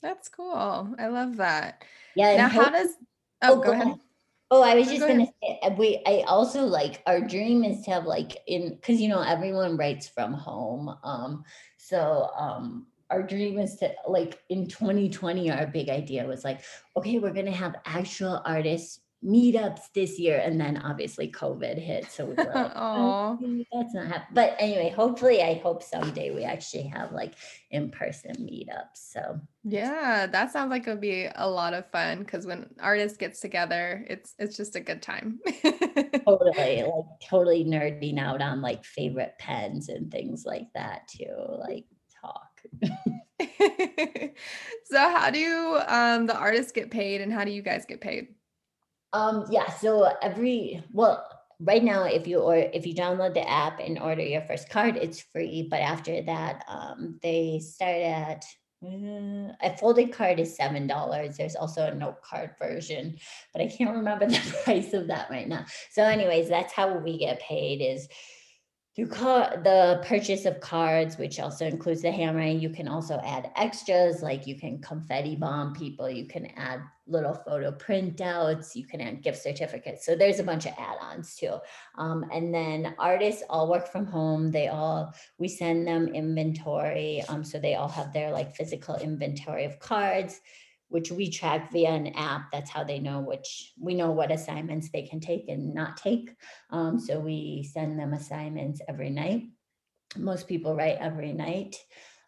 [0.01, 0.95] That's cool.
[0.99, 1.85] I love that.
[2.17, 2.37] Yeah.
[2.37, 2.89] Now, how does
[3.43, 3.87] Oh, Oh, go go ahead.
[3.89, 3.99] ahead.
[4.51, 5.35] Oh, I was just go gonna ahead.
[5.43, 9.09] say, uh, we, I also like, our dream is to have like in, because you
[9.09, 10.95] know, everyone writes from home.
[11.03, 11.45] Um,
[11.79, 16.61] so um our dream is to like in 2020, our big idea was like,
[16.97, 20.39] okay, we're gonna have actual artists meetups this year.
[20.39, 22.11] And then obviously COVID hit.
[22.11, 22.75] So we were like.
[23.73, 24.35] That's not happening.
[24.35, 27.35] But anyway, hopefully, I hope someday we actually have like
[27.71, 28.97] in-person meetups.
[28.97, 33.17] So Yeah, that sounds like it would be a lot of fun because when artists
[33.17, 35.41] gets together, it's it's just a good time.
[36.25, 41.85] totally like totally nerding out on like favorite pens and things like that too like
[42.21, 42.53] talk
[44.85, 48.29] So how do um the artists get paid and how do you guys get paid?
[49.13, 51.27] Um yeah so every well
[51.61, 54.97] right now if you or if you download the app and order your first card
[54.97, 58.45] it's free but after that um they start at
[58.85, 61.37] uh, a folded card is seven dollars.
[61.37, 63.17] There's also a note card version
[63.53, 65.67] but i can't remember the price of that right now.
[65.91, 68.09] So anyways that's how we get paid is
[68.95, 73.51] through car the purchase of cards which also includes the handwriting you can also add
[73.57, 79.01] extras like you can confetti bomb people you can add little photo printouts you can
[79.01, 80.07] add gift certificates.
[80.07, 81.57] So there's a bunch of add-ons too.
[81.99, 84.51] Um, and then artists all work from home.
[84.51, 87.23] They all we send them inventory.
[87.29, 90.41] Um, so they all have their like physical inventory of cards
[90.93, 92.51] which we track via an app.
[92.53, 96.37] That's how they know which we know what assignments they can take and not take.
[96.69, 99.45] Um, so we send them assignments every night.
[100.19, 101.77] Most people write every night.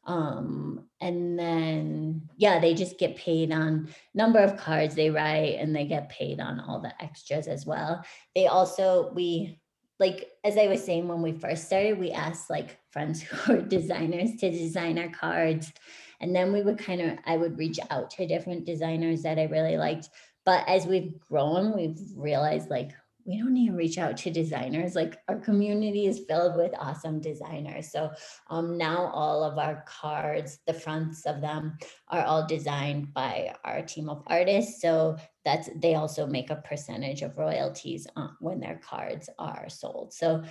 [0.07, 5.75] Um, and then, yeah, they just get paid on number of cards they write and
[5.75, 8.05] they get paid on all the extras as well.
[8.35, 9.61] They also, we,
[9.99, 13.62] like, as I was saying, when we first started, we asked like friends who are
[13.62, 15.73] designers to design our cards.
[16.21, 19.45] And then we would kind of, I would reach out to different designers that I
[19.45, 20.09] really liked.
[20.45, 22.93] But as we've grown, we've realized like
[23.25, 24.95] we don't need to reach out to designers.
[24.95, 27.91] Like our community is filled with awesome designers.
[27.91, 28.11] So
[28.51, 33.83] um, now all of our cards, the fronts of them are all designed by our
[33.83, 34.83] team of artists.
[34.83, 40.13] So that's they also make a percentage of royalties uh, when their cards are sold.
[40.13, 40.43] So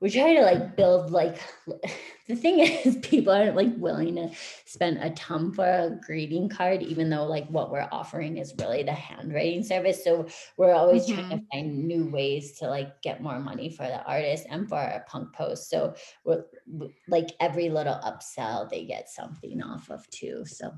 [0.00, 1.38] we try to like build like
[2.28, 4.30] the thing is people aren't like willing to
[4.64, 8.82] spend a ton for a greeting card even though like what we're offering is really
[8.82, 10.02] the handwriting service.
[10.02, 11.44] So we're always trying to mm-hmm.
[11.52, 15.68] find new ways to like get more money for the artist and for our punkpost
[15.68, 15.94] so
[16.24, 16.44] we're
[17.08, 20.72] like every little upsell they get something off of too so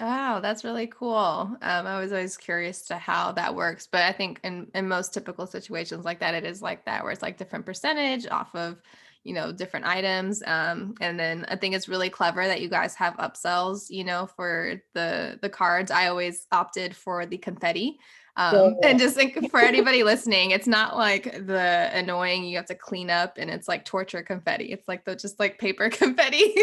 [0.00, 1.56] Wow, that's really cool.
[1.60, 5.12] Um, I was always curious to how that works, but I think in in most
[5.12, 8.80] typical situations like that, it is like that, where it's like different percentage off of,
[9.24, 10.40] you know, different items.
[10.46, 14.26] Um, and then I think it's really clever that you guys have upsells, you know,
[14.36, 15.90] for the the cards.
[15.90, 17.98] I always opted for the confetti.
[18.38, 22.74] Um, and just think for anybody listening, it's not like the annoying you have to
[22.76, 24.66] clean up and it's like torture confetti.
[24.66, 26.54] It's like the just like paper confetti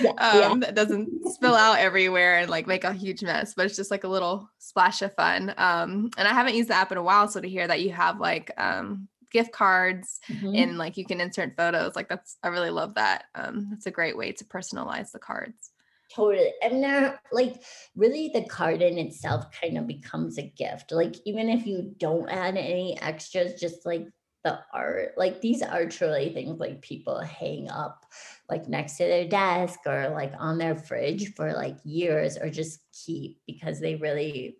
[0.00, 0.54] yeah, um, yeah.
[0.60, 4.04] that doesn't spill out everywhere and like make a huge mess, but it's just like
[4.04, 5.54] a little splash of fun.
[5.56, 7.92] Um, and I haven't used the app in a while, so to hear that you
[7.92, 10.54] have like um, gift cards mm-hmm.
[10.54, 13.24] and like you can insert photos, like that's I really love that.
[13.34, 15.70] Um, that's a great way to personalize the cards.
[16.14, 16.52] Totally.
[16.62, 17.62] And they're like
[17.96, 20.92] really the card in itself kind of becomes a gift.
[20.92, 24.06] Like even if you don't add any extras, just like
[24.44, 28.04] the art, like these are truly things like people hang up
[28.50, 32.80] like next to their desk or like on their fridge for like years or just
[32.92, 34.58] keep because they really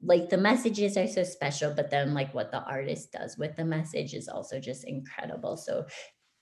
[0.00, 3.64] like the messages are so special but then like what the artist does with the
[3.64, 5.84] message is also just incredible so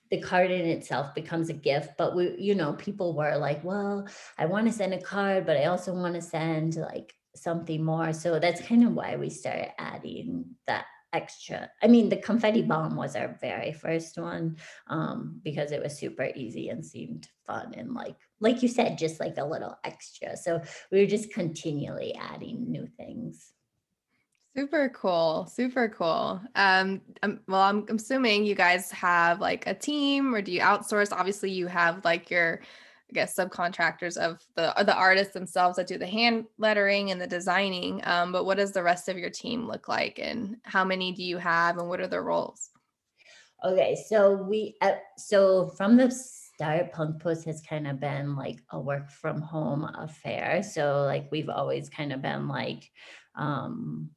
[0.09, 4.07] the card in itself becomes a gift but we you know people were like well
[4.37, 8.13] i want to send a card but i also want to send like something more.
[8.13, 12.97] So that's kind of why we started adding that extra i mean the confetti bomb
[12.97, 17.93] was our very first one um, because it was super easy and seemed fun and
[17.93, 20.35] like like you said just like a little extra.
[20.37, 23.53] So we were just continually adding new things
[24.57, 25.45] Super cool.
[25.45, 26.41] Super cool.
[26.55, 31.11] Um, um, well, I'm, assuming you guys have like a team or do you outsource?
[31.11, 35.99] Obviously, you have like your, I guess, subcontractors of the the artists themselves that do
[35.99, 38.01] the hand lettering and the designing.
[38.05, 41.21] Um, but what does the rest of your team look like and how many do
[41.21, 42.71] you have and what are their roles?
[43.63, 48.79] Okay, so we uh, so from the start, Punkpost has kind of been like a
[48.79, 50.63] work from home affair.
[50.63, 52.89] So like we've always kind of been like
[53.35, 54.09] um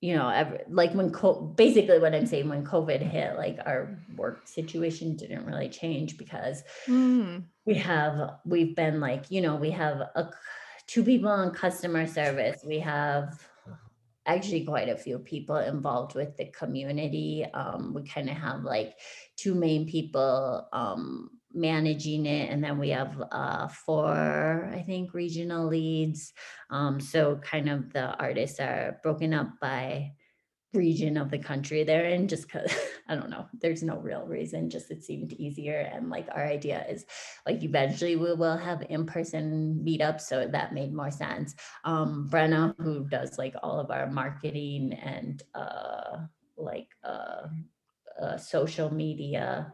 [0.00, 3.98] you know, ever, like when co- basically what I'm saying when COVID hit, like our
[4.16, 7.42] work situation didn't really change because mm.
[7.64, 10.30] we have we've been like you know we have a
[10.86, 13.40] two people in customer service, we have
[14.26, 17.44] actually quite a few people involved with the community.
[17.54, 18.94] Um, we kind of have like
[19.36, 25.66] two main people um, managing it and then we have uh, four i think regional
[25.66, 26.32] leads.
[26.70, 30.12] Um, so kind of the artists are broken up by
[30.74, 32.70] region of the country they're in just because
[33.08, 36.84] i don't know there's no real reason just it seemed easier and like our idea
[36.90, 37.06] is
[37.46, 41.54] like eventually we will have in-person meetups so that made more sense.
[41.84, 46.18] Um brenna who does like all of our marketing and uh
[46.58, 47.46] like uh,
[48.20, 49.72] uh social media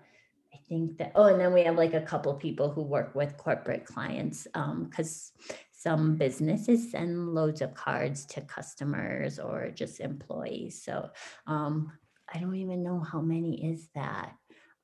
[0.75, 3.85] think that, oh, and then we have like a couple people who work with corporate
[3.85, 10.83] clients because um, some businesses send loads of cards to customers or just employees.
[10.83, 11.11] So
[11.47, 11.93] um,
[12.33, 14.33] I don't even know how many is that.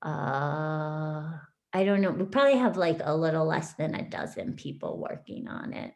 [0.01, 1.39] Uh,
[1.73, 2.13] I don't know.
[2.13, 5.93] We probably have like a little less than a dozen people working on it,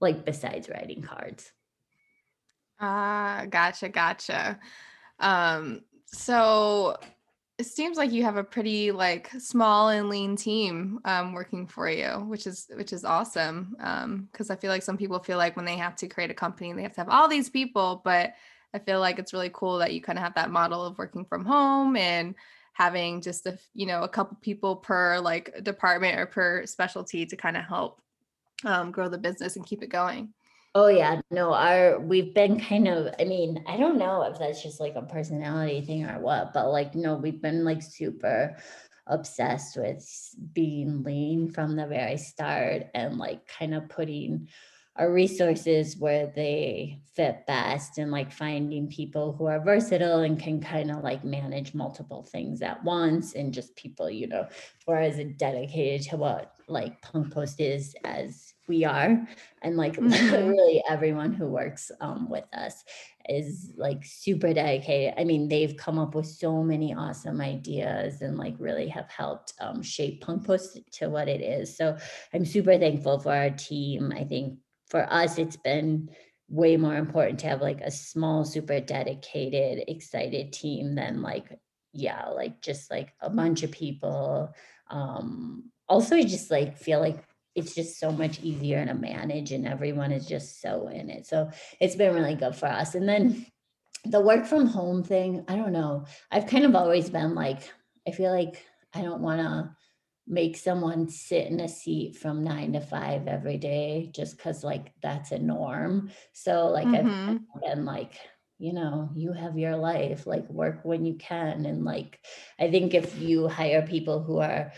[0.00, 1.50] like besides writing cards.
[2.80, 4.60] Ah, uh, gotcha, gotcha.
[5.18, 6.96] Um, so
[7.58, 11.90] it seems like you have a pretty like small and lean team um, working for
[11.90, 13.74] you which is which is awesome
[14.30, 16.34] because um, i feel like some people feel like when they have to create a
[16.34, 18.34] company they have to have all these people but
[18.74, 21.24] i feel like it's really cool that you kind of have that model of working
[21.24, 22.34] from home and
[22.72, 27.36] having just a you know a couple people per like department or per specialty to
[27.36, 28.00] kind of help
[28.64, 30.32] um, grow the business and keep it going
[30.74, 34.62] Oh yeah, no, our we've been kind of, I mean, I don't know if that's
[34.62, 38.56] just like a personality thing or what, but like no, we've been like super
[39.06, 40.06] obsessed with
[40.52, 44.48] being lean from the very start and like kind of putting
[44.96, 50.60] our resources where they fit best and like finding people who are versatile and can
[50.60, 54.46] kind of like manage multiple things at once and just people, you know,
[54.84, 59.26] who are as dedicated to what like Punkpost is as we are
[59.62, 60.48] and like mm-hmm.
[60.48, 62.84] really everyone who works um, with us
[63.28, 65.14] is like super dedicated.
[65.18, 69.54] I mean they've come up with so many awesome ideas and like really have helped
[69.60, 71.76] um, shape punkpost to what it is.
[71.76, 71.96] So
[72.32, 74.12] i'm super thankful for our team.
[74.14, 74.58] I think
[74.88, 76.10] for us it's been
[76.48, 81.58] way more important to have like a small super dedicated excited team than like
[81.92, 84.54] yeah like just like a bunch of people.
[84.90, 87.22] Um also I just like feel like
[87.58, 91.26] it's just so much easier to manage and everyone is just so in it.
[91.26, 91.50] So
[91.80, 92.94] it's been really good for us.
[92.94, 93.46] And then
[94.04, 96.06] the work from home thing, I don't know.
[96.30, 97.60] I've kind of always been like,
[98.06, 99.76] I feel like I don't want to
[100.28, 104.92] make someone sit in a seat from nine to five every day just because like
[105.02, 107.36] that's a norm so like mm-hmm.
[107.54, 108.12] i've been like
[108.58, 112.20] you know you have your life like work when you can and like
[112.60, 114.70] i think if you hire people who are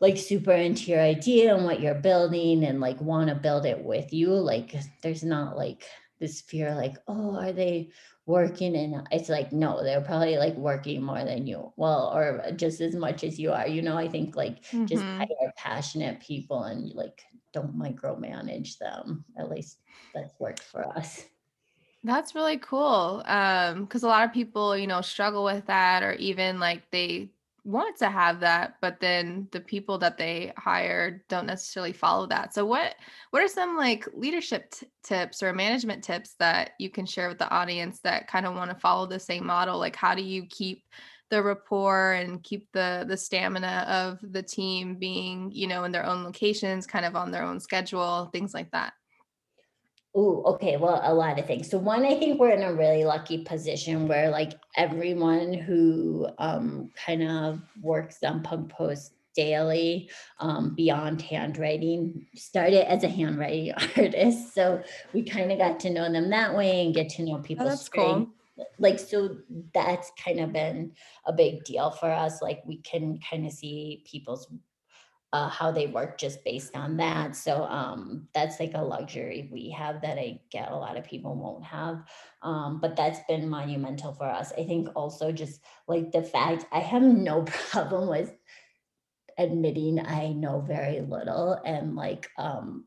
[0.00, 3.82] like super into your idea and what you're building and like want to build it
[3.82, 5.84] with you like there's not like
[6.20, 7.90] this fear like oh are they
[8.26, 12.80] working and it's like no they're probably like working more than you well or just
[12.80, 13.96] as much as you are you know?
[13.98, 14.86] I think like mm-hmm.
[14.86, 17.22] just hire passionate people and like
[17.52, 19.24] don't micromanage them.
[19.38, 19.78] At least
[20.12, 21.24] that's worked for us.
[22.02, 26.14] That's really cool um because a lot of people you know struggle with that or
[26.14, 27.28] even like they
[27.64, 32.52] want to have that but then the people that they hire don't necessarily follow that.
[32.52, 32.94] So what
[33.30, 37.38] what are some like leadership t- tips or management tips that you can share with
[37.38, 39.78] the audience that kind of want to follow the same model?
[39.78, 40.84] Like how do you keep
[41.30, 46.04] the rapport and keep the the stamina of the team being you know in their
[46.04, 48.92] own locations kind of on their own schedule things like that
[50.16, 50.76] Oh, okay.
[50.76, 51.68] Well, a lot of things.
[51.68, 56.90] So one, I think we're in a really lucky position where like everyone who um,
[56.94, 60.08] kind of works on Punkpost daily
[60.38, 64.54] um, beyond handwriting started as a handwriting artist.
[64.54, 67.66] So we kind of got to know them that way and get to know people.
[67.66, 68.28] Oh, that's cool.
[68.78, 69.38] Like, so
[69.74, 70.92] that's kind of been
[71.26, 72.40] a big deal for us.
[72.40, 74.46] Like we can kind of see people's
[75.34, 77.34] uh, how they work just based on that.
[77.34, 81.34] So um, that's like a luxury we have that I get a lot of people
[81.34, 82.04] won't have.
[82.40, 84.52] Um, but that's been monumental for us.
[84.56, 88.32] I think also just like the fact I have no problem with
[89.36, 92.84] admitting I know very little and like um,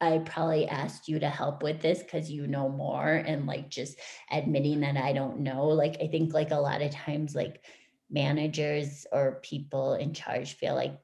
[0.00, 4.00] I probably asked you to help with this because you know more and like just
[4.32, 5.68] admitting that I don't know.
[5.68, 7.64] Like I think like a lot of times like
[8.10, 10.98] managers or people in charge feel like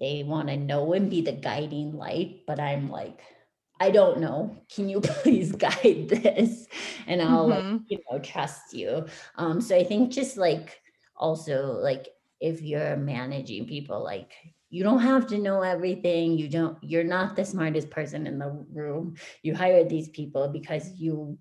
[0.00, 3.20] they want to know and be the guiding light but i'm like
[3.80, 4.56] i don't know.
[4.74, 6.66] Can you please guide this?
[7.06, 7.72] And i'll mm-hmm.
[7.72, 9.06] like, you know trust you.
[9.36, 10.80] Um so i think just like
[11.16, 12.08] also like
[12.40, 14.32] if you're managing people like
[14.70, 16.36] you don't have to know everything.
[16.36, 19.16] You don't you're not the smartest person in the room.
[19.42, 21.38] You hired these people because you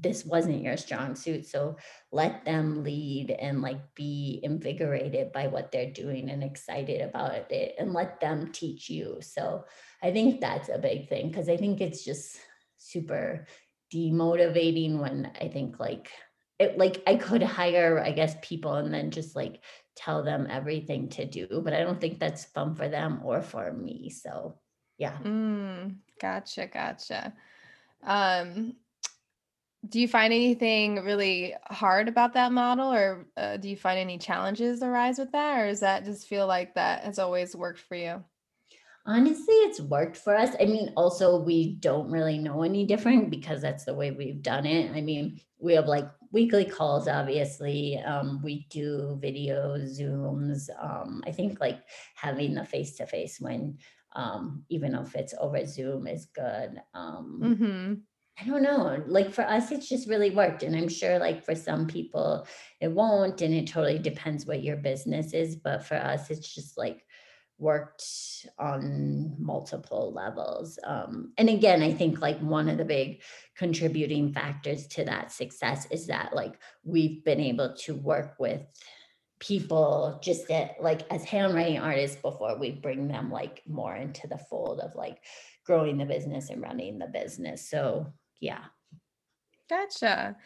[0.00, 1.76] this wasn't your strong suit so
[2.12, 7.74] let them lead and like be invigorated by what they're doing and excited about it
[7.78, 9.18] and let them teach you.
[9.20, 9.64] So
[10.02, 12.38] i think that's a big thing because i think it's just
[12.76, 13.46] super
[13.92, 16.10] demotivating when i think like
[16.58, 19.64] it like i could hire i guess people and then just like
[19.96, 23.72] tell them everything to do but i don't think that's fun for them or for
[23.72, 24.54] me so
[24.98, 25.16] yeah.
[25.24, 27.32] Mm, gotcha gotcha.
[28.02, 28.74] Um
[29.88, 34.18] do you find anything really hard about that model or uh, do you find any
[34.18, 37.94] challenges arise with that or does that just feel like that has always worked for
[37.94, 38.22] you?
[39.06, 40.54] Honestly it's worked for us.
[40.60, 44.66] I mean also we don't really know any different because that's the way we've done
[44.66, 44.90] it.
[44.94, 47.98] I mean we have like weekly calls obviously.
[47.98, 51.80] Um, we do video zooms um, i think like
[52.14, 53.78] having the face to face when
[54.14, 56.80] um, even if it's over zoom is good.
[56.94, 57.94] Um, mm-hmm
[58.40, 59.02] I don't know.
[59.06, 60.62] Like for us, it's just really worked.
[60.62, 62.46] And I'm sure, like for some people,
[62.80, 63.42] it won't.
[63.42, 65.56] And it totally depends what your business is.
[65.56, 67.04] But for us, it's just like
[67.58, 68.04] worked
[68.58, 70.78] on multiple levels.
[70.84, 73.22] Um, and again, I think like one of the big
[73.56, 78.62] contributing factors to that success is that like we've been able to work with
[79.40, 84.38] people just that like as handwriting artists before we bring them like more into the
[84.38, 85.18] fold of like
[85.64, 87.68] growing the business and running the business.
[87.68, 88.64] So yeah.
[89.68, 90.36] Gotcha.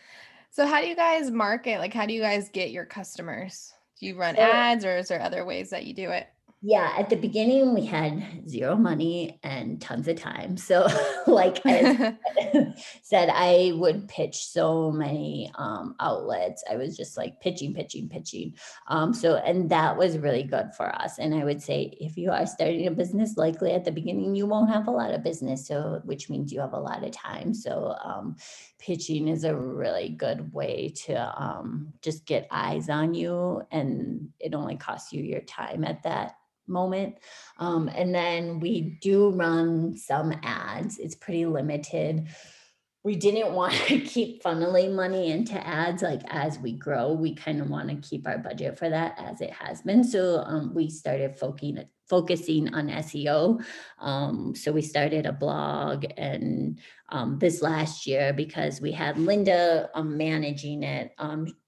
[0.50, 1.78] So how do you guys market?
[1.78, 3.72] Like how do you guys get your customers?
[3.98, 6.28] Do you run so, ads or is there other ways that you do it?
[6.62, 10.56] Yeah at the beginning we had zero money and tons of time.
[10.56, 10.86] So
[11.26, 12.16] like i
[13.02, 16.62] said i would pitch so many um, outlets.
[16.70, 18.54] I was just like pitching pitching pitching.
[18.86, 21.18] Um, so and that was really good for us.
[21.18, 24.46] And i would say if you are starting a business likely at the beginning you
[24.46, 27.52] won't have a lot of business so which means you have a lot of time.
[27.52, 28.36] So um,
[28.78, 34.54] pitching is a really good way to um, just get eyes on you and it
[34.54, 36.36] only costs you your time at that
[36.66, 37.16] moment.
[37.58, 40.98] Um, and then we do run some ads.
[40.98, 42.28] It's pretty limited.
[43.04, 47.12] We didn't want to keep funneling money into ads like as we grow.
[47.12, 50.04] We kind of want to keep our budget for that as it has been.
[50.04, 53.64] So um, we started focusing focusing on SEO.
[53.98, 59.88] Um, so we started a blog and um, this last year because we had Linda
[59.94, 61.14] um, managing it.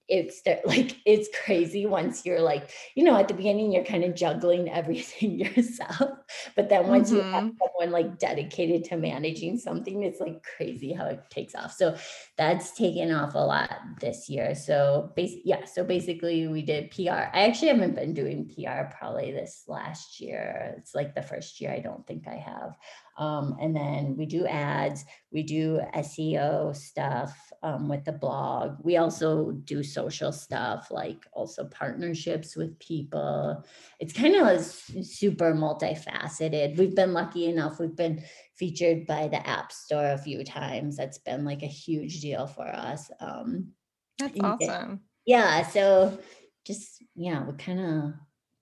[0.07, 4.15] It's like it's crazy once you're like you know at the beginning you're kind of
[4.15, 6.09] juggling everything yourself
[6.55, 7.17] but then once mm-hmm.
[7.17, 7.57] you have mm-hmm.
[7.57, 11.95] someone like dedicated to managing something it's like crazy how it takes off so
[12.37, 17.09] that's taken off a lot this year so basically yeah so basically we did pr
[17.09, 21.71] i actually haven't been doing pr probably this last year it's like the first year
[21.71, 22.75] i don't think i have
[23.17, 28.77] um, and then we do ads, we do SEO stuff um, with the blog.
[28.83, 33.63] We also do social stuff, like also partnerships with people.
[33.99, 36.77] It's kind of super multifaceted.
[36.77, 38.23] We've been lucky enough, we've been
[38.55, 40.97] featured by the App Store a few times.
[40.97, 43.09] That's been like a huge deal for us.
[43.19, 43.71] Um,
[44.19, 45.01] That's awesome.
[45.25, 45.65] Yeah.
[45.67, 46.19] So
[46.65, 48.13] just, yeah, we're kind of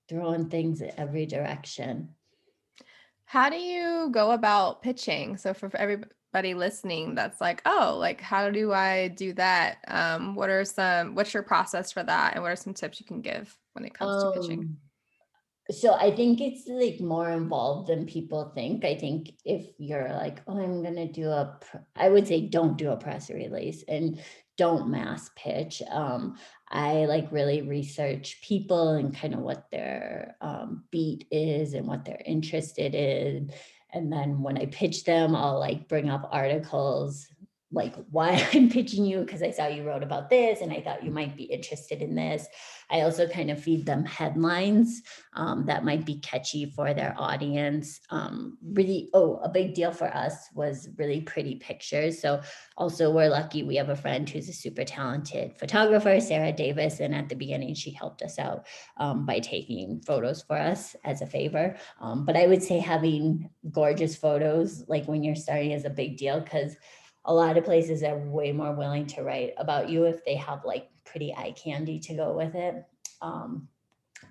[0.08, 2.10] throwing things every direction.
[3.34, 5.36] How do you go about pitching?
[5.38, 9.78] So for everybody listening that's like, oh, like how do I do that?
[9.88, 12.34] Um, what are some what's your process for that?
[12.34, 14.60] And what are some tips you can give when it comes um, to pitching?
[14.60, 14.76] Um,
[15.72, 18.84] so I think it's like more involved than people think.
[18.84, 21.58] I think if you're like, oh, I'm gonna do a,
[21.96, 24.20] I would say don't do a press release and
[24.56, 25.82] don't mass pitch.
[25.90, 26.36] Um,
[26.70, 32.04] I like really research people and kind of what their um, beat is and what
[32.04, 33.52] they're interested in.
[33.92, 37.28] And then when I pitch them, I'll like bring up articles
[37.74, 41.04] like why I'm pitching you because I saw you wrote about this and I thought
[41.04, 42.46] you might be interested in this.
[42.90, 45.02] I also kind of feed them headlines
[45.34, 48.00] um, that might be catchy for their audience.
[48.10, 52.20] Um, really, oh, a big deal for us was really pretty pictures.
[52.20, 52.40] So,
[52.76, 57.00] also, we're lucky we have a friend who's a super talented photographer, Sarah Davis.
[57.00, 58.66] And at the beginning, she helped us out
[58.98, 61.76] um, by taking photos for us as a favor.
[62.00, 66.16] Um, but I would say having gorgeous photos, like when you're starting, is a big
[66.16, 66.76] deal because
[67.24, 70.64] a lot of places are way more willing to write about you if they have
[70.64, 72.84] like pretty eye candy to go with it.
[73.22, 73.68] Um,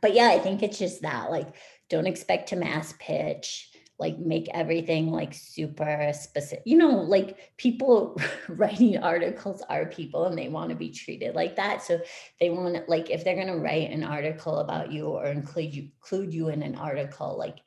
[0.02, 1.56] but yeah, I think it's just that like,
[1.90, 8.20] don't expect to mass pitch like make everything like super specific you know like people
[8.50, 12.00] writing articles are people and they want to be treated like that so
[12.40, 15.84] they want like if they're going to write an article about you or include you
[15.84, 17.60] include you in an article like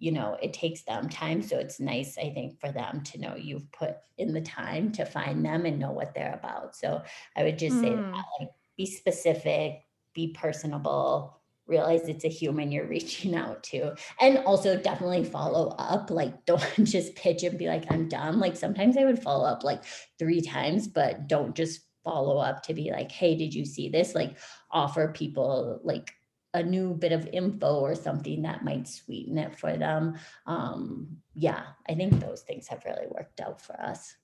[0.00, 3.36] you know it takes them time so it's nice i think for them to know
[3.36, 7.00] you've put in the time to find them and know what they're about so
[7.36, 7.82] i would just mm.
[7.82, 8.12] say that, hmm.
[8.40, 9.84] like be specific
[10.14, 11.36] be personable
[11.66, 16.84] realize it's a human you're reaching out to and also definitely follow up like don't
[16.84, 19.84] just pitch and be like i'm done like sometimes i would follow up like
[20.18, 24.14] three times but don't just follow up to be like hey did you see this
[24.14, 24.34] like
[24.70, 26.14] offer people like
[26.54, 30.18] a new bit of info or something that might sweeten it for them.
[30.46, 34.16] Um, yeah, I think those things have really worked out for us.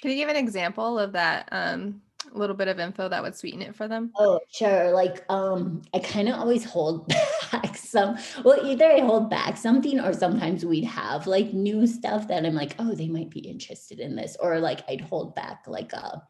[0.00, 2.02] Can you give an example of that um,
[2.32, 4.10] little bit of info that would sweeten it for them?
[4.16, 4.90] Oh, sure.
[4.90, 7.08] Like um, I kind of always hold
[7.52, 8.18] back some.
[8.44, 12.54] Well, either I hold back something, or sometimes we'd have like new stuff that I'm
[12.54, 16.22] like, oh, they might be interested in this, or like I'd hold back like a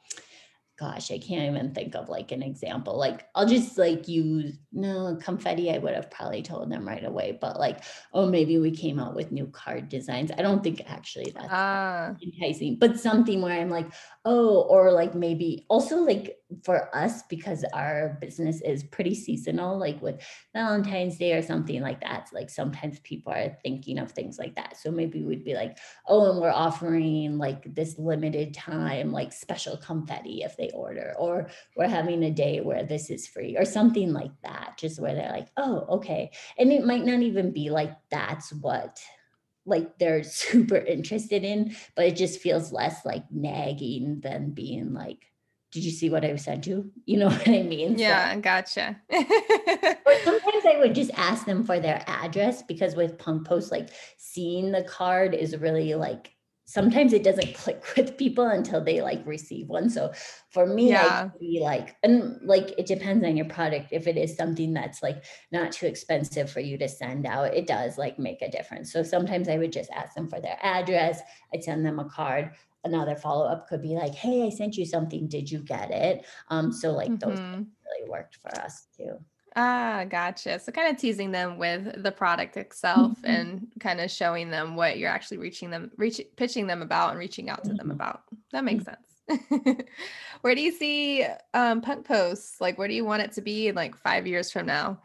[0.77, 2.99] gosh, I can't even think of like an example.
[2.99, 5.71] Like I'll just like use no confetti.
[5.71, 9.15] I would have probably told them right away, but like, oh, maybe we came out
[9.15, 10.33] with new card designs.
[10.37, 12.15] I don't think actually that's uh.
[12.23, 13.93] enticing, but something where I'm like,
[14.25, 20.01] oh, or like maybe also like for us because our business is pretty seasonal like
[20.03, 20.21] with
[20.53, 24.77] valentine's day or something like that like sometimes people are thinking of things like that.
[24.77, 29.77] So maybe we'd be like oh and we're offering like this limited time like special
[29.77, 34.13] confetti if they order or we're having a day where this is free or something
[34.13, 36.31] like that just where they're like oh okay.
[36.59, 39.01] And it might not even be like that's what
[39.67, 45.27] like they're super interested in but it just feels less like nagging than being like
[45.75, 46.93] did you see what I sent you?
[47.05, 47.99] You know what I mean?
[47.99, 48.97] Yeah, so, gotcha.
[49.11, 54.71] or sometimes I would just ask them for their address because with punkpost, like seeing
[54.71, 56.31] the card is really like
[56.65, 59.91] sometimes it doesn't click with people until they like receive one.
[59.91, 60.13] So
[60.51, 61.29] for me, yeah.
[61.35, 63.89] I be like, and like it depends on your product.
[63.91, 67.67] If it is something that's like not too expensive for you to send out, it
[67.67, 68.93] does like make a difference.
[68.93, 71.21] So sometimes I would just ask them for their address.
[71.53, 72.53] I'd send them a card
[72.85, 75.29] another follow up could be like, hey, I sent you something.
[75.29, 76.27] Did you get it?
[76.49, 77.29] Um, so like mm-hmm.
[77.29, 79.19] those really worked for us too.
[79.57, 80.59] Ah, gotcha.
[80.59, 83.31] So kind of teasing them with the product itself mm-hmm.
[83.31, 87.19] and kind of showing them what you're actually reaching them, reach, pitching them about and
[87.19, 87.77] reaching out to mm-hmm.
[87.79, 88.23] them about.
[88.53, 88.91] That makes mm-hmm.
[88.91, 89.85] sense.
[90.41, 91.25] where do you see
[91.55, 92.61] um, Punkposts?
[92.61, 95.01] Like, where do you want it to be in like five years from now?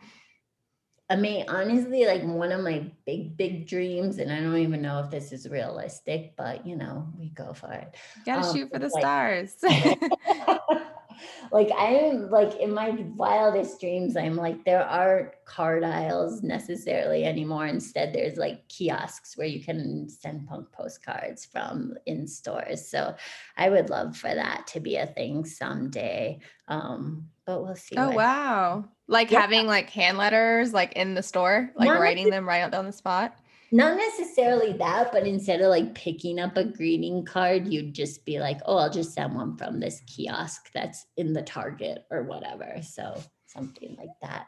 [1.10, 5.00] I mean, honestly, like one of my big, big dreams, and I don't even know
[5.00, 7.96] if this is realistic, but you know, we go for it.
[8.18, 9.56] You gotta um, shoot for the like, stars.
[11.52, 17.66] like I'm like in my wildest dreams, I'm like, there aren't card aisles necessarily anymore.
[17.66, 22.88] Instead, there's like kiosks where you can send punkpost cards from in stores.
[22.88, 23.16] So
[23.58, 26.40] I would love for that to be a thing someday.
[26.68, 27.96] Um, but we'll see.
[27.98, 28.86] Oh wow.
[29.08, 29.42] Like yeah.
[29.42, 32.92] having like hand letters like in the store, like Not writing them right on the
[32.92, 33.36] spot
[33.72, 38.40] not necessarily that, but instead of like picking up a greeting card, you'd just be
[38.40, 42.82] like, oh, I'll just send one from this kiosk that's in the Target or whatever.
[42.82, 44.48] So something like that.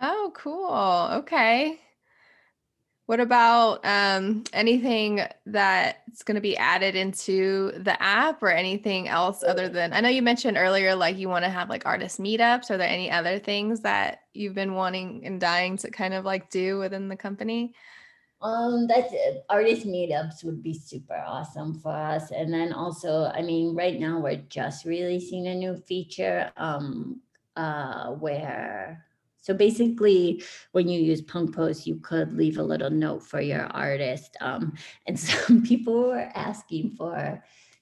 [0.00, 1.08] Oh, cool.
[1.20, 1.80] Okay.
[3.06, 9.44] What about um, anything that's going to be added into the app or anything else
[9.44, 9.92] other than?
[9.92, 12.68] I know you mentioned earlier, like you want to have like artist meetups.
[12.68, 16.50] Are there any other things that you've been wanting and dying to kind of like
[16.50, 17.74] do within the company?
[18.42, 19.44] Um, that's it.
[19.48, 22.32] artist meetups would be super awesome for us.
[22.32, 27.20] And then also, I mean, right now we're just releasing a new feature um,
[27.54, 29.05] uh, where
[29.46, 30.42] so basically,
[30.72, 34.36] when you use Punkpost, you could leave a little note for your artist.
[34.40, 34.74] Um,
[35.06, 37.40] and some people were asking for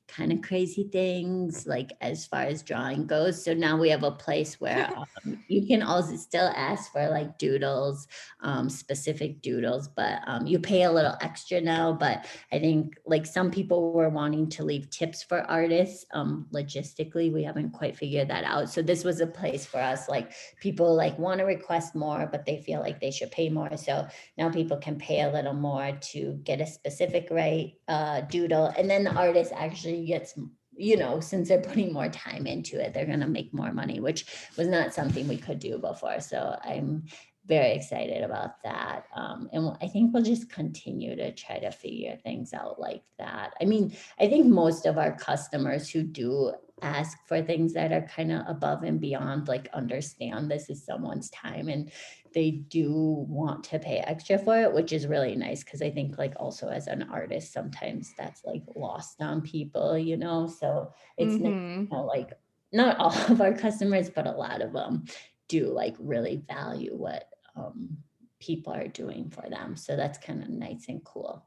[0.09, 3.44] kind of crazy things like as far as drawing goes.
[3.44, 4.90] So now we have a place where
[5.24, 8.07] um, you can also still ask for like doodles
[8.40, 13.26] um, specific doodles but um, you pay a little extra now but i think like
[13.26, 18.28] some people were wanting to leave tips for artists um, logistically we haven't quite figured
[18.28, 18.70] that out.
[18.70, 22.44] So this was a place for us like people like want to request more but
[22.44, 23.76] they feel like they should pay more.
[23.76, 24.07] So
[24.38, 28.66] now people can pay a little more to get a specific right uh, doodle.
[28.78, 30.34] And then the artist actually gets
[30.76, 34.01] you know since they're putting more time into it they're going to make more money
[34.01, 34.26] which
[34.57, 36.20] was not something we could do before.
[36.20, 37.05] So i'm
[37.47, 39.05] very excited about that.
[39.14, 43.55] Um, and i think we'll just continue to try to figure things out like that.
[43.61, 48.02] I mean i think most of our customers who do ask for things that are
[48.02, 51.90] kind of above and beyond like understand this is someone's time and
[52.34, 52.90] they do
[53.28, 56.68] want to pay extra for it, which is really nice because I think like also
[56.68, 60.48] as an artist, sometimes that's like lost on people, you know.
[60.48, 61.82] So it's mm-hmm.
[61.82, 62.32] you know, like
[62.72, 65.04] not all of our customers, but a lot of them
[65.48, 67.96] do like really value what um,
[68.40, 69.76] people are doing for them.
[69.76, 71.46] So that's kind of nice and cool.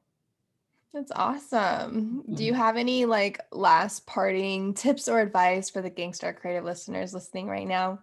[0.93, 2.23] That's awesome.
[2.33, 2.61] Do you mm-hmm.
[2.61, 7.67] have any like last parting tips or advice for the Gangstar Creative listeners listening right
[7.67, 7.99] now?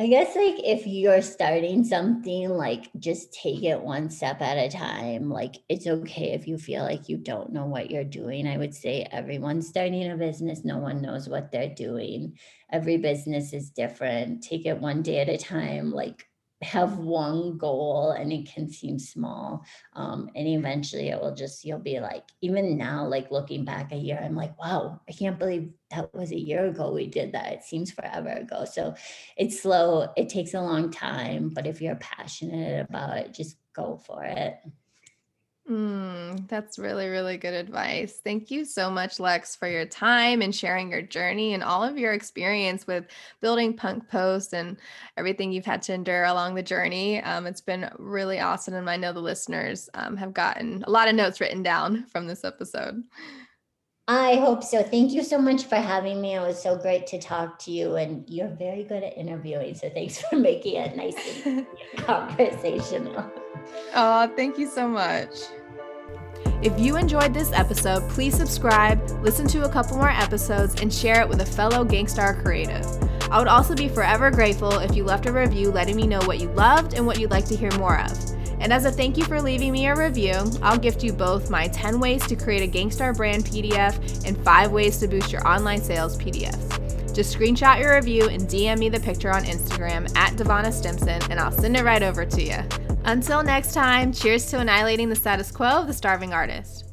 [0.00, 4.74] I guess like if you're starting something, like just take it one step at a
[4.74, 5.28] time.
[5.28, 8.48] Like it's okay if you feel like you don't know what you're doing.
[8.48, 12.38] I would say everyone's starting a business, no one knows what they're doing.
[12.72, 14.42] Every business is different.
[14.42, 15.90] Take it one day at a time.
[15.90, 16.26] Like
[16.62, 21.78] have one goal and it can seem small um, and eventually it will just you'll
[21.78, 25.72] be like even now like looking back a year i'm like wow i can't believe
[25.90, 28.64] that was a year ago we did that it seems forever ago.
[28.64, 28.94] So
[29.36, 33.96] it's slow it takes a long time but if you're passionate about it just go
[33.96, 34.58] for it
[35.68, 38.18] Mm, that's really, really good advice.
[38.24, 41.96] Thank you so much, Lex, for your time and sharing your journey and all of
[41.96, 43.04] your experience with
[43.40, 44.78] building Punkpost and
[45.16, 47.22] everything you've had to endure along the journey.
[47.22, 48.74] Um, it's been really awesome.
[48.74, 52.26] And I know the listeners um, have gotten a lot of notes written down from
[52.26, 53.04] this episode.
[54.12, 54.82] I hope so.
[54.82, 56.34] Thank you so much for having me.
[56.34, 59.76] It was so great to talk to you, and you're very good at interviewing.
[59.76, 61.64] So thanks for making it nice and
[61.96, 63.30] conversational.
[63.94, 65.30] Oh, thank you so much.
[66.60, 71.20] If you enjoyed this episode, please subscribe, listen to a couple more episodes, and share
[71.20, 72.84] it with a fellow Gangstar creative.
[73.30, 76.40] I would also be forever grateful if you left a review letting me know what
[76.40, 78.39] you loved and what you'd like to hear more of.
[78.60, 81.68] And as a thank you for leaving me a review, I'll gift you both my
[81.68, 85.82] 10 ways to create a Gangstar brand PDF and 5 ways to boost your online
[85.82, 87.14] sales PDFs.
[87.14, 91.40] Just screenshot your review and DM me the picture on Instagram at Devona Stimpson, and
[91.40, 92.58] I'll send it right over to you.
[93.04, 96.89] Until next time, cheers to annihilating the status quo of the starving artist.